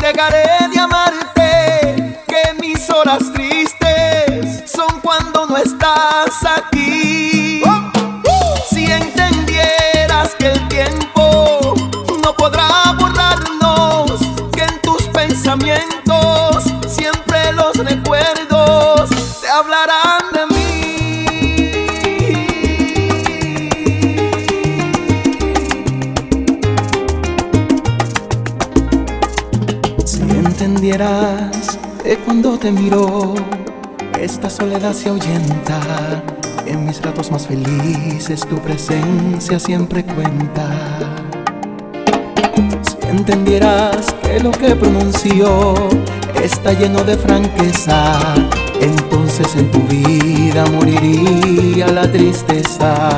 dejaré 0.00 0.68
de 0.72 0.78
amarte, 0.78 2.22
que 2.28 2.54
mis 2.60 2.88
horas 2.88 3.24
cuando 5.88 6.10
no 6.10 6.26
estás 6.26 6.44
aquí. 6.44 6.87
Esta 34.78 34.92
soledad 34.92 34.92
se 34.92 35.08
ahuyenta. 35.08 35.80
En 36.66 36.86
mis 36.86 37.02
ratos 37.02 37.32
más 37.32 37.46
felices 37.46 38.46
tu 38.48 38.56
presencia 38.58 39.58
siempre 39.58 40.04
cuenta. 40.04 40.70
Si 42.82 43.08
entendieras 43.08 44.14
que 44.22 44.38
lo 44.40 44.52
que 44.52 44.76
pronuncio 44.76 45.74
está 46.42 46.72
lleno 46.74 47.02
de 47.02 47.16
franqueza, 47.16 48.20
entonces 48.80 49.56
en 49.56 49.70
tu 49.72 49.80
vida 49.88 50.64
moriría 50.66 51.88
la 51.88 52.10
tristeza. 52.10 53.08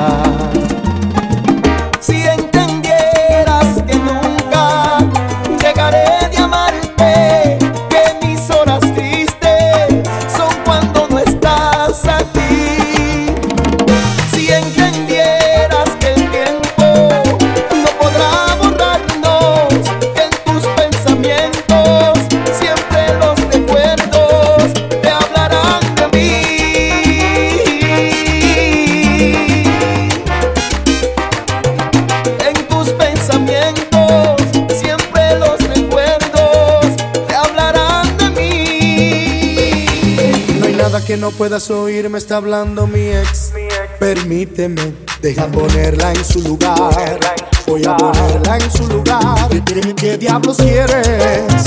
Que 41.11 41.17
no 41.17 41.31
puedas 41.31 41.69
oír, 41.69 42.09
me 42.09 42.17
está 42.17 42.37
hablando 42.37 42.87
mi 42.87 43.01
ex. 43.09 43.51
Permíteme, 43.99 44.93
deja 45.21 45.45
ponerla 45.47 46.13
en 46.13 46.23
su 46.23 46.39
lugar. 46.39 47.19
Voy 47.67 47.83
a 47.83 47.97
ponerla 47.97 48.55
en 48.55 48.71
su 48.71 48.87
lugar. 48.87 49.49
¿Qué 49.97 50.17
diablos 50.17 50.55
quieres? 50.55 51.65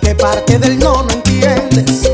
¿Qué 0.00 0.14
parte 0.14 0.58
del 0.58 0.78
no 0.78 1.02
no 1.02 1.10
entiendes? 1.10 2.10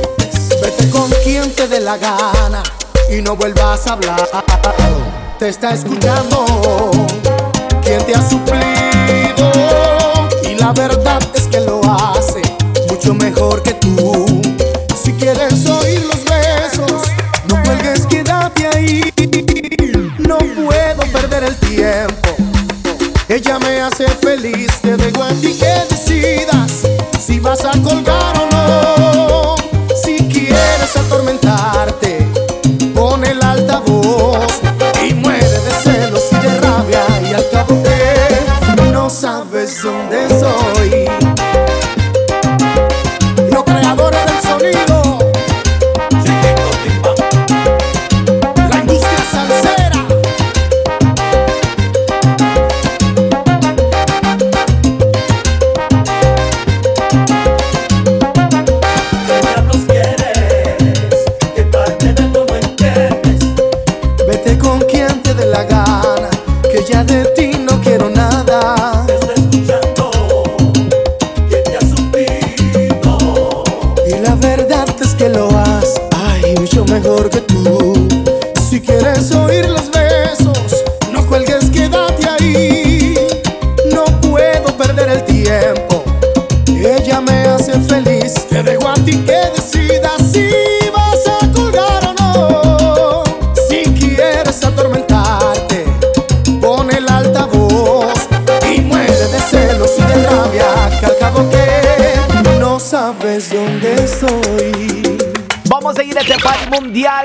Vete 0.60 0.90
con 0.90 1.08
quien 1.22 1.48
te 1.52 1.68
dé 1.68 1.78
la 1.78 1.96
gana 1.96 2.64
y 3.08 3.22
no 3.22 3.36
vuelvas 3.36 3.86
a 3.86 3.92
hablar. 3.92 4.28
Te 5.38 5.50
está 5.50 5.74
escuchando 5.74 6.90
quien 7.84 8.04
te 8.04 8.16
ha 8.16 8.28
suplido. 8.28 9.52
Y 10.42 10.56
la 10.56 10.72
verdad 10.72 11.22
es 11.36 11.46
que 11.46 11.60
lo 11.60 11.80
hace 11.84 12.42
mucho 12.88 13.14
mejor 13.14 13.62
que 13.62 13.74
tú. 13.74 14.33
Ella 23.28 23.58
me 23.58 23.80
hace 23.80 24.06
feliz, 24.22 24.80
te 24.80 24.96
dejo 24.96 25.24
a 25.24 25.28
ti 25.30 25.58
que 25.58 25.74
decidas 25.90 26.82
si 27.18 27.40
vas 27.40 27.64
a 27.64 27.72
colgar 27.82 28.33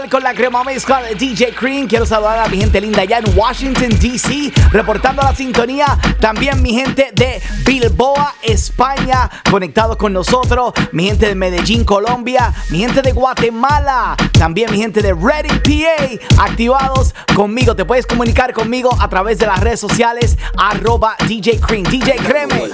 con 0.09 0.23
la 0.23 0.33
crema 0.33 0.63
mezcla 0.63 1.01
de 1.01 1.15
DJ 1.15 1.53
Cream. 1.53 1.87
Quiero 1.87 2.05
saludar 2.05 2.39
a 2.39 2.47
mi 2.47 2.57
gente 2.57 2.81
linda 2.81 3.01
allá 3.01 3.19
en 3.19 3.37
Washington, 3.37 3.89
D.C., 3.99 4.51
reportando 4.71 5.21
la 5.21 5.35
sintonía. 5.35 5.97
También 6.19 6.61
mi 6.61 6.73
gente 6.73 7.11
de 7.13 7.41
Bilboa, 7.65 8.33
España, 8.41 9.29
conectados 9.49 9.97
con 9.97 10.13
nosotros. 10.13 10.73
Mi 10.91 11.05
gente 11.05 11.27
de 11.27 11.35
Medellín, 11.35 11.83
Colombia. 11.83 12.53
Mi 12.69 12.79
gente 12.79 13.01
de 13.01 13.11
Guatemala. 13.11 14.15
También 14.37 14.71
mi 14.71 14.77
gente 14.77 15.01
de 15.01 15.13
Reading, 15.13 15.59
PA, 15.59 16.43
activados 16.43 17.13
conmigo. 17.35 17.75
Te 17.75 17.85
puedes 17.85 18.05
comunicar 18.05 18.53
conmigo 18.53 18.89
a 18.99 19.09
través 19.09 19.37
de 19.37 19.45
las 19.45 19.59
redes 19.59 19.79
sociales, 19.79 20.37
arroba 20.57 21.15
DJ 21.27 21.59
Cream. 21.59 21.83
DJ 21.83 22.15
Creme. 22.17 22.69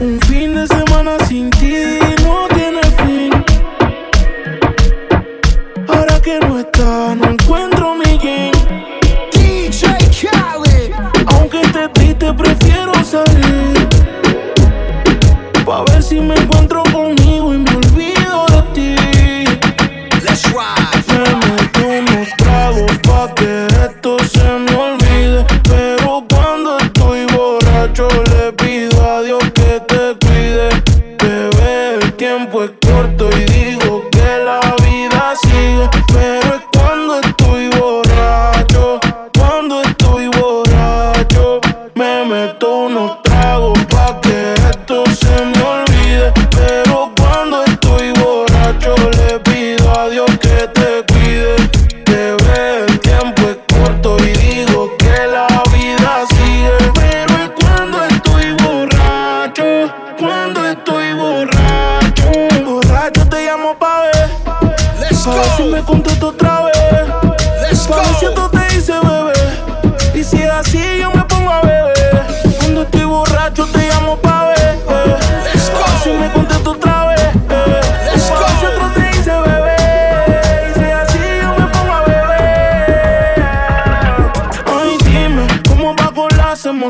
Un 0.00 0.20
fin 0.22 0.54
de 0.54 0.66
semana 0.66 1.16
sin 1.26 1.50
ti 1.50 1.98
corto 32.90 33.30
y 33.36 33.44
digo 33.44 34.08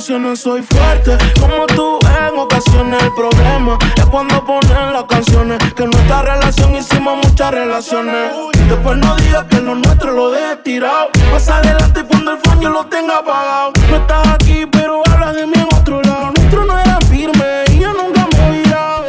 Soy 0.09 0.63
fuerte. 0.63 1.19
Como 1.39 1.67
tú 1.67 1.99
en 2.03 2.39
ocasiones. 2.39 3.03
El 3.03 3.13
problema 3.13 3.77
es 3.95 4.07
cuando 4.07 4.43
ponen 4.43 4.95
las 4.95 5.05
canciones. 5.05 5.59
Que 5.75 5.83
en 5.83 5.91
nuestra 5.91 6.23
relación 6.23 6.75
hicimos 6.75 7.19
muchas 7.27 7.51
relaciones. 7.51 8.33
Después 8.71 8.97
no 8.97 9.15
digas 9.17 9.45
que 9.51 9.61
lo 9.61 9.75
nuestro 9.75 10.13
lo 10.13 10.31
deje 10.31 10.57
tirado. 10.65 11.11
Más 11.31 11.47
adelante 11.51 12.05
cuando 12.05 12.33
el 12.33 12.39
fondo 12.39 12.71
lo 12.71 12.87
tenga 12.87 13.19
apagado. 13.19 13.73
No 13.91 13.97
estás 13.97 14.29
aquí, 14.29 14.65
pero 14.73 15.03
hablas 15.13 15.35
de 15.35 15.47
mí 15.47 15.53
en 15.57 15.79
otro 15.79 16.01
lado. 16.01 16.33
Nuestro 16.35 16.65
no 16.65 16.79
era 16.79 16.99
firme 17.11 17.65
y 17.71 17.79
yo 17.81 17.93
nunca 17.93 18.27
me 18.33 18.49
he 18.49 18.63
virado. 18.63 19.05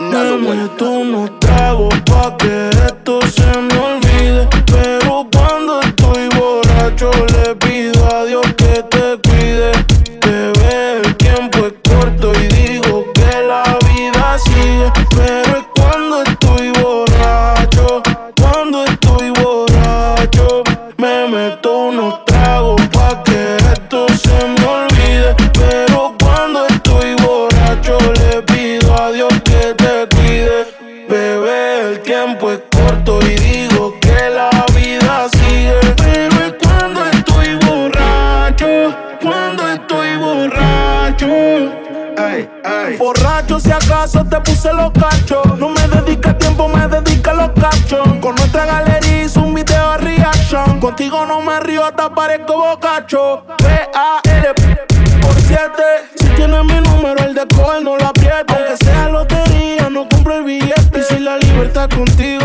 Me 0.00 0.56
meto 0.56 0.90
unos 0.90 1.38
tragos 1.38 1.94
pa' 2.06 2.34
que 2.38 2.70
esto 2.70 3.20
se 3.26 3.44
me 3.44 3.78
olvide. 3.78 4.48
Pero 4.64 5.28
cuando 5.30 5.82
estoy 5.82 6.30
borracho 6.30 7.10
le 7.26 7.54
pido 7.56 8.16
a 8.16 8.24
Dios 8.24 8.31
Con 47.92 48.34
nuestra 48.36 48.64
galería 48.64 49.24
hice 49.24 49.38
un 49.38 49.52
video 49.52 49.98
reaction. 49.98 50.80
Contigo 50.80 51.26
no 51.26 51.42
me 51.42 51.60
río, 51.60 51.84
hasta 51.84 52.08
parezco 52.14 52.56
bocacho. 52.56 53.44
P-A-R 53.58 54.54
por 55.20 55.34
siete. 55.42 55.82
Si 56.16 56.26
tienes 56.28 56.64
mi 56.64 56.80
número, 56.80 57.22
el 57.22 57.34
de 57.34 57.46
call 57.48 57.84
no 57.84 57.98
lo 57.98 58.06
apriete. 58.06 58.46
Aunque 58.48 58.82
sea 58.82 59.10
lotería, 59.10 59.90
no 59.90 60.08
compro 60.08 60.36
el 60.36 60.44
billete. 60.44 61.00
Y 61.00 61.02
si 61.02 61.18
la 61.18 61.36
libertad 61.36 61.90
contigo 61.90 62.41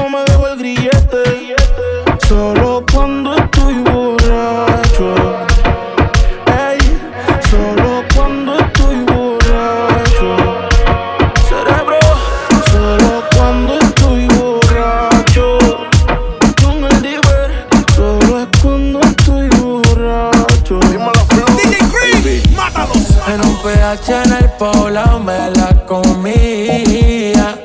Poblado 24.58 25.20
me 25.20 25.52
la 25.52 25.86
comía. 25.86 27.60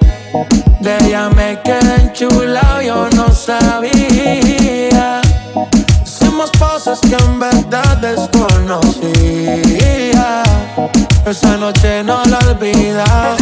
De 0.81 0.97
ella 1.06 1.31
me 1.31 1.59
quedé 1.62 2.02
enchulado, 2.02 2.82
yo 2.82 3.09
no 3.16 3.32
sabía. 3.32 5.23
Hicimos 6.05 6.51
cosas 6.59 7.01
que 7.01 7.14
en 7.14 7.39
verdad 7.39 7.97
desconocía. 7.97 8.82
Esa 11.24 11.56
noche 11.56 12.02
no 12.05 12.23
la 12.27 12.39
olvidaba. 12.39 13.36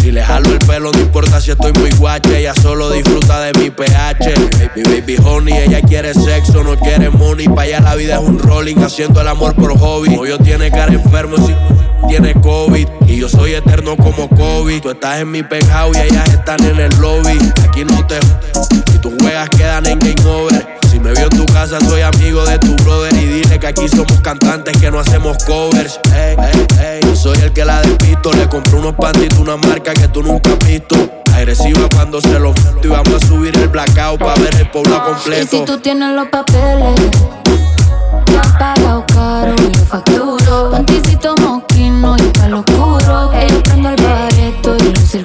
Si 0.00 0.12
le 0.12 0.22
jalo 0.22 0.52
el 0.52 0.58
pelo, 0.58 0.92
no 0.92 1.00
importa 1.00 1.40
si 1.40 1.50
estoy 1.50 1.72
muy 1.72 1.90
guache. 1.92 2.38
Ella 2.38 2.54
solo 2.54 2.90
disfruta 2.90 3.40
de 3.40 3.52
mi 3.58 3.70
pH. 3.70 4.34
Mi 4.76 4.82
baby 4.82 5.16
honey, 5.24 5.54
ella 5.54 5.80
quiere 5.80 6.14
sexo, 6.14 6.62
no 6.62 6.76
quiere 6.76 7.10
money. 7.10 7.48
Pa' 7.48 7.62
allá 7.62 7.80
la 7.80 7.94
vida 7.96 8.14
es 8.14 8.20
un 8.20 8.38
rolling, 8.38 8.76
haciendo 8.76 9.20
el 9.20 9.28
amor 9.28 9.54
por 9.56 9.76
hobby. 9.78 10.16
Hoy 10.16 10.28
yo 10.28 10.38
tiene 10.38 10.70
cara 10.70 10.92
enfermo, 10.92 11.36
si 11.38 11.54
tiene 12.08 12.34
COVID. 12.40 12.86
Y 13.08 13.18
yo 13.18 13.28
soy 13.28 13.54
eterno 13.54 13.96
como 13.96 14.28
COVID. 14.28 14.80
Tú 14.80 14.90
estás 14.90 15.20
en 15.20 15.30
mi 15.30 15.42
penthouse 15.42 15.96
y 15.96 16.00
ellas 16.12 16.28
están 16.28 16.62
en 16.64 16.78
el 16.78 16.96
lobby. 17.00 17.38
Aquí 17.68 17.84
no 17.84 18.06
te. 18.06 18.20
Si 18.92 18.98
tus 18.98 19.14
juegas 19.20 19.48
quedan 19.50 19.86
en 19.86 19.98
game 19.98 20.30
over. 20.30 20.76
Me 21.06 21.12
vio 21.12 21.22
en 21.30 21.30
tu 21.30 21.46
casa, 21.46 21.78
soy 21.88 22.00
amigo 22.02 22.44
de 22.44 22.58
tu 22.58 22.74
brother. 22.82 23.14
Y 23.14 23.26
dile 23.26 23.60
que 23.60 23.66
aquí 23.68 23.88
somos 23.88 24.20
cantantes 24.22 24.76
que 24.76 24.90
no 24.90 24.98
hacemos 24.98 25.36
covers. 25.44 26.00
Ey, 26.12 26.34
ey, 26.36 27.00
ey. 27.04 27.16
Soy 27.16 27.38
el 27.44 27.52
que 27.52 27.64
la 27.64 27.80
despisto. 27.80 28.32
Le 28.32 28.48
compré 28.48 28.74
unos 28.76 28.94
pantitos, 28.94 29.38
una 29.38 29.56
marca 29.56 29.94
que 29.94 30.08
tú 30.08 30.20
nunca 30.24 30.50
has 30.50 30.66
visto. 30.66 30.96
Agresiva 31.32 31.88
cuando 31.94 32.20
se 32.20 32.40
lo 32.40 32.52
meto. 32.54 32.80
Y 32.82 32.88
vamos 32.88 33.22
a 33.22 33.24
subir 33.24 33.56
el 33.56 33.68
blackout 33.68 34.18
para 34.18 34.34
ver 34.42 34.56
el 34.56 34.68
pueblo 34.68 34.96
Y 34.96 34.98
si 34.98 35.12
completo. 35.12 35.64
tú 35.64 35.78
tienes 35.78 36.12
los 36.12 36.26
papeles, 36.26 37.00
te 38.24 38.36
has 38.38 38.48
pagado 38.58 39.04
caro 39.06 39.54
y 39.62 39.76
yo 39.76 39.84
facturo. 39.84 40.70
Panticito 40.72 41.36
moquino 41.40 42.16
y 42.16 42.22
palo 42.36 42.64
oscuro. 42.66 43.32
Ella 43.32 43.62
prendo 43.62 43.90
el 43.90 44.02
bareto 44.02 44.76
y 44.76 44.82
luce 44.92 45.18
el 45.18 45.24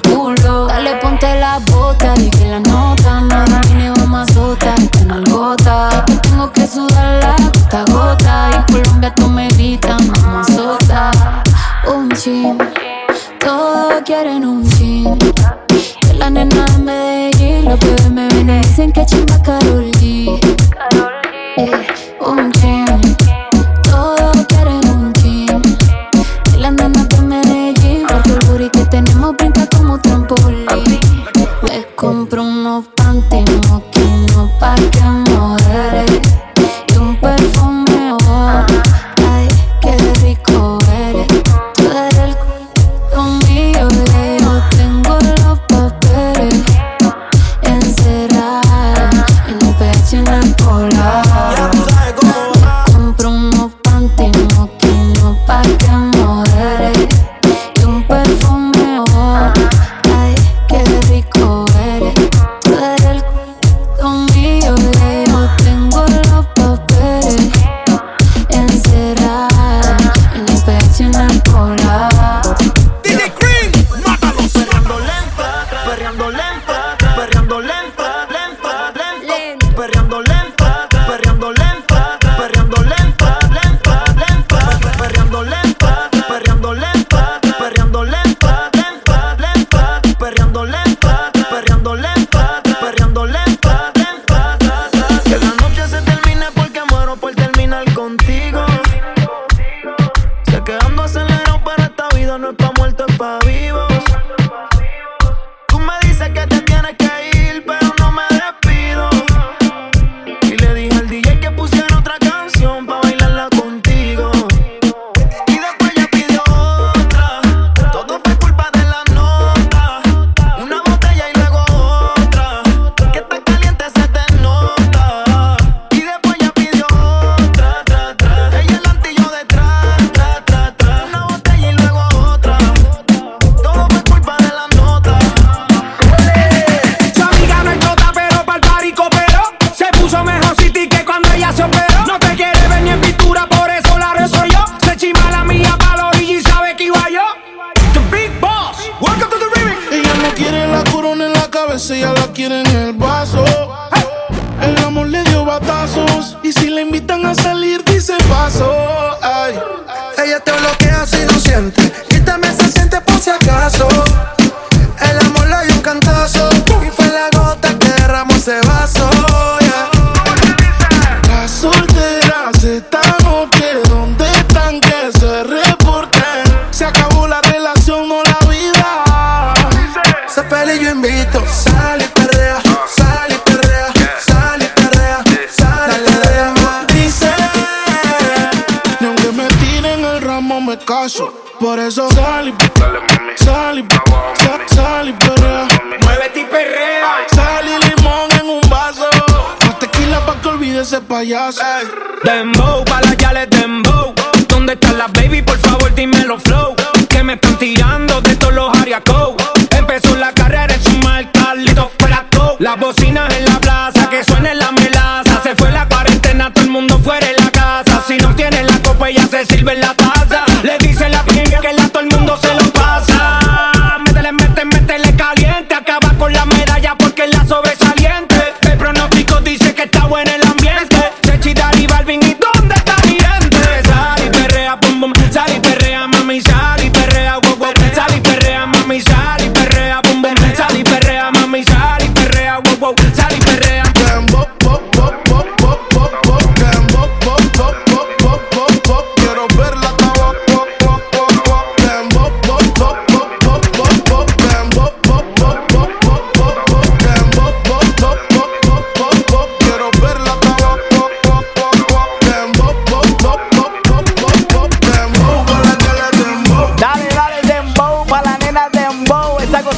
Colombia 9.02 9.14
tú 9.16 9.28
me 9.28 9.48
gritas 9.48 10.00
mamazota. 10.06 11.10
Un 11.92 12.08
chin, 12.10 12.56
todos 13.40 14.00
quieren 14.04 14.44
un 14.44 14.64
chin. 14.70 15.18
Que 16.00 16.14
la 16.14 16.30
nena 16.30 16.64
de 16.66 16.78
Medellín, 16.78 17.64
los 17.64 17.80
bebés 17.80 18.10
me 18.10 18.28
ven 18.28 18.60
dicen 18.60 18.92
que 18.92 19.04
chimba 19.04 19.42
Karol 19.42 19.90
G. 19.98 20.38
Eh, 21.56 21.86
un 22.20 22.52
chin, 22.52 22.61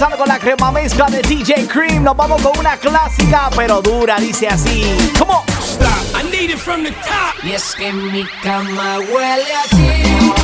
comenzando 0.05 0.17
con 0.17 0.29
la 0.29 0.39
crema 0.39 0.73
mezcla 0.73 1.07
de 1.07 1.23
DJ 1.23 1.67
Cream. 1.67 2.03
Nos 2.03 2.17
vamos 2.17 2.41
con 2.43 2.59
una 2.59 2.77
clásica, 2.77 3.49
pero 3.57 3.81
dura, 3.81 4.17
dice 4.19 4.49
así. 4.49 4.97
Come 5.19 5.33
on. 5.33 5.43
Stop. 5.63 5.89
I 6.15 6.23
need 6.31 6.51
it 6.51 6.59
from 6.59 6.85
the 6.85 6.91
top. 6.91 7.43
Y 7.43 7.53
es 7.53 7.75
que 7.75 7.93
mi 7.93 8.25
cama 8.43 8.99
huele 8.99 9.55
a 9.55 9.63
ti. 9.71 10.44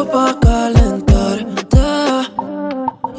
yo 0.00 0.10
pa' 0.10 0.34
calentarte. 0.40 1.78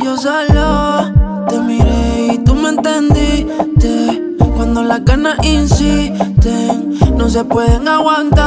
Yo 0.03 0.17
solo 0.17 1.11
te 1.47 1.59
miré 1.59 2.33
y 2.33 2.37
tú 2.39 2.55
me 2.55 2.69
entendiste. 2.69 4.35
Cuando 4.55 4.81
las 4.83 5.05
ganas 5.05 5.37
insisten, 5.45 6.97
no 7.15 7.29
se 7.29 7.43
pueden 7.43 7.87
aguantar. 7.87 8.40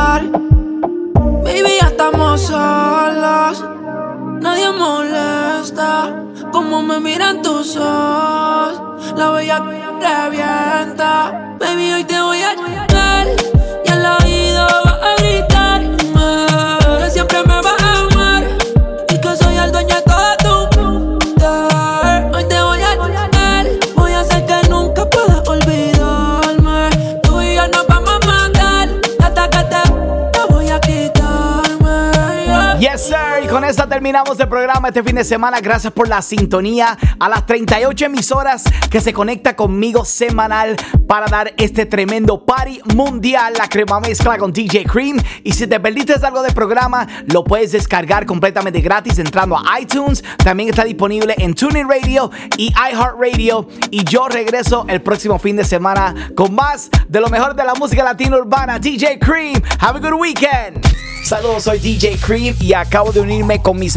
Terminamos 34.25 34.41
el 34.41 34.49
programa 34.49 34.89
este 34.89 35.03
fin 35.03 35.17
de 35.17 35.25
semana. 35.25 35.61
Gracias 35.61 35.93
por 35.93 36.09
la 36.09 36.23
sintonía 36.23 36.97
a 37.19 37.29
las 37.29 37.45
38 37.47 38.07
emisoras 38.07 38.65
que 38.91 39.01
se 39.01 39.13
conecta 39.13 39.55
conmigo 39.55 40.05
semanal 40.05 40.77
para 41.07 41.27
dar 41.27 41.53
este 41.59 41.85
tremendo 41.85 42.45
party 42.45 42.81
mundial. 42.95 43.53
La 43.59 43.69
crema 43.69 44.01
mezcla 44.01 44.39
con 44.39 44.53
DJ 44.53 44.85
Cream. 44.85 45.19
Y 45.43 45.53
si 45.53 45.67
te 45.67 45.79
perdiste 45.79 46.15
algo 46.15 46.43
del 46.43 46.55
programa, 46.55 47.07
lo 47.27 47.45
puedes 47.45 47.73
descargar 47.73 48.25
completamente 48.25 48.81
gratis 48.81 49.19
entrando 49.19 49.59
a 49.59 49.81
iTunes. 49.81 50.25
También 50.43 50.71
está 50.71 50.85
disponible 50.85 51.35
en 51.39 51.55
TuneIn 51.55 51.89
Radio 51.89 52.31
y 52.57 52.73
iHeartRadio. 52.73 53.69
Y 53.91 54.05
yo 54.05 54.29
regreso 54.29 54.87
el 54.89 55.03
próximo 55.03 55.39
fin 55.39 55.57
de 55.57 55.65
semana 55.65 56.15
con 56.35 56.55
más 56.55 56.89
de 57.09 57.21
lo 57.21 57.29
mejor 57.29 57.55
de 57.55 57.65
la 57.65 57.75
música 57.75 58.03
latina 58.03 58.39
urbana. 58.39 58.79
DJ 58.79 59.19
Cream. 59.19 59.61
Have 59.81 59.99
a 59.99 60.01
good 60.01 60.19
weekend. 60.19 60.85
Saludos, 61.25 61.63
soy 61.63 61.79
DJ 61.79 62.19
Cream 62.19 62.55
y 62.61 62.75
acabo 62.75 63.11
de 63.11 63.21
unirme 63.21 63.63
con 63.63 63.79
mis 63.79 63.97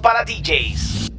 para 0.01 0.25
DJs. 0.25 1.11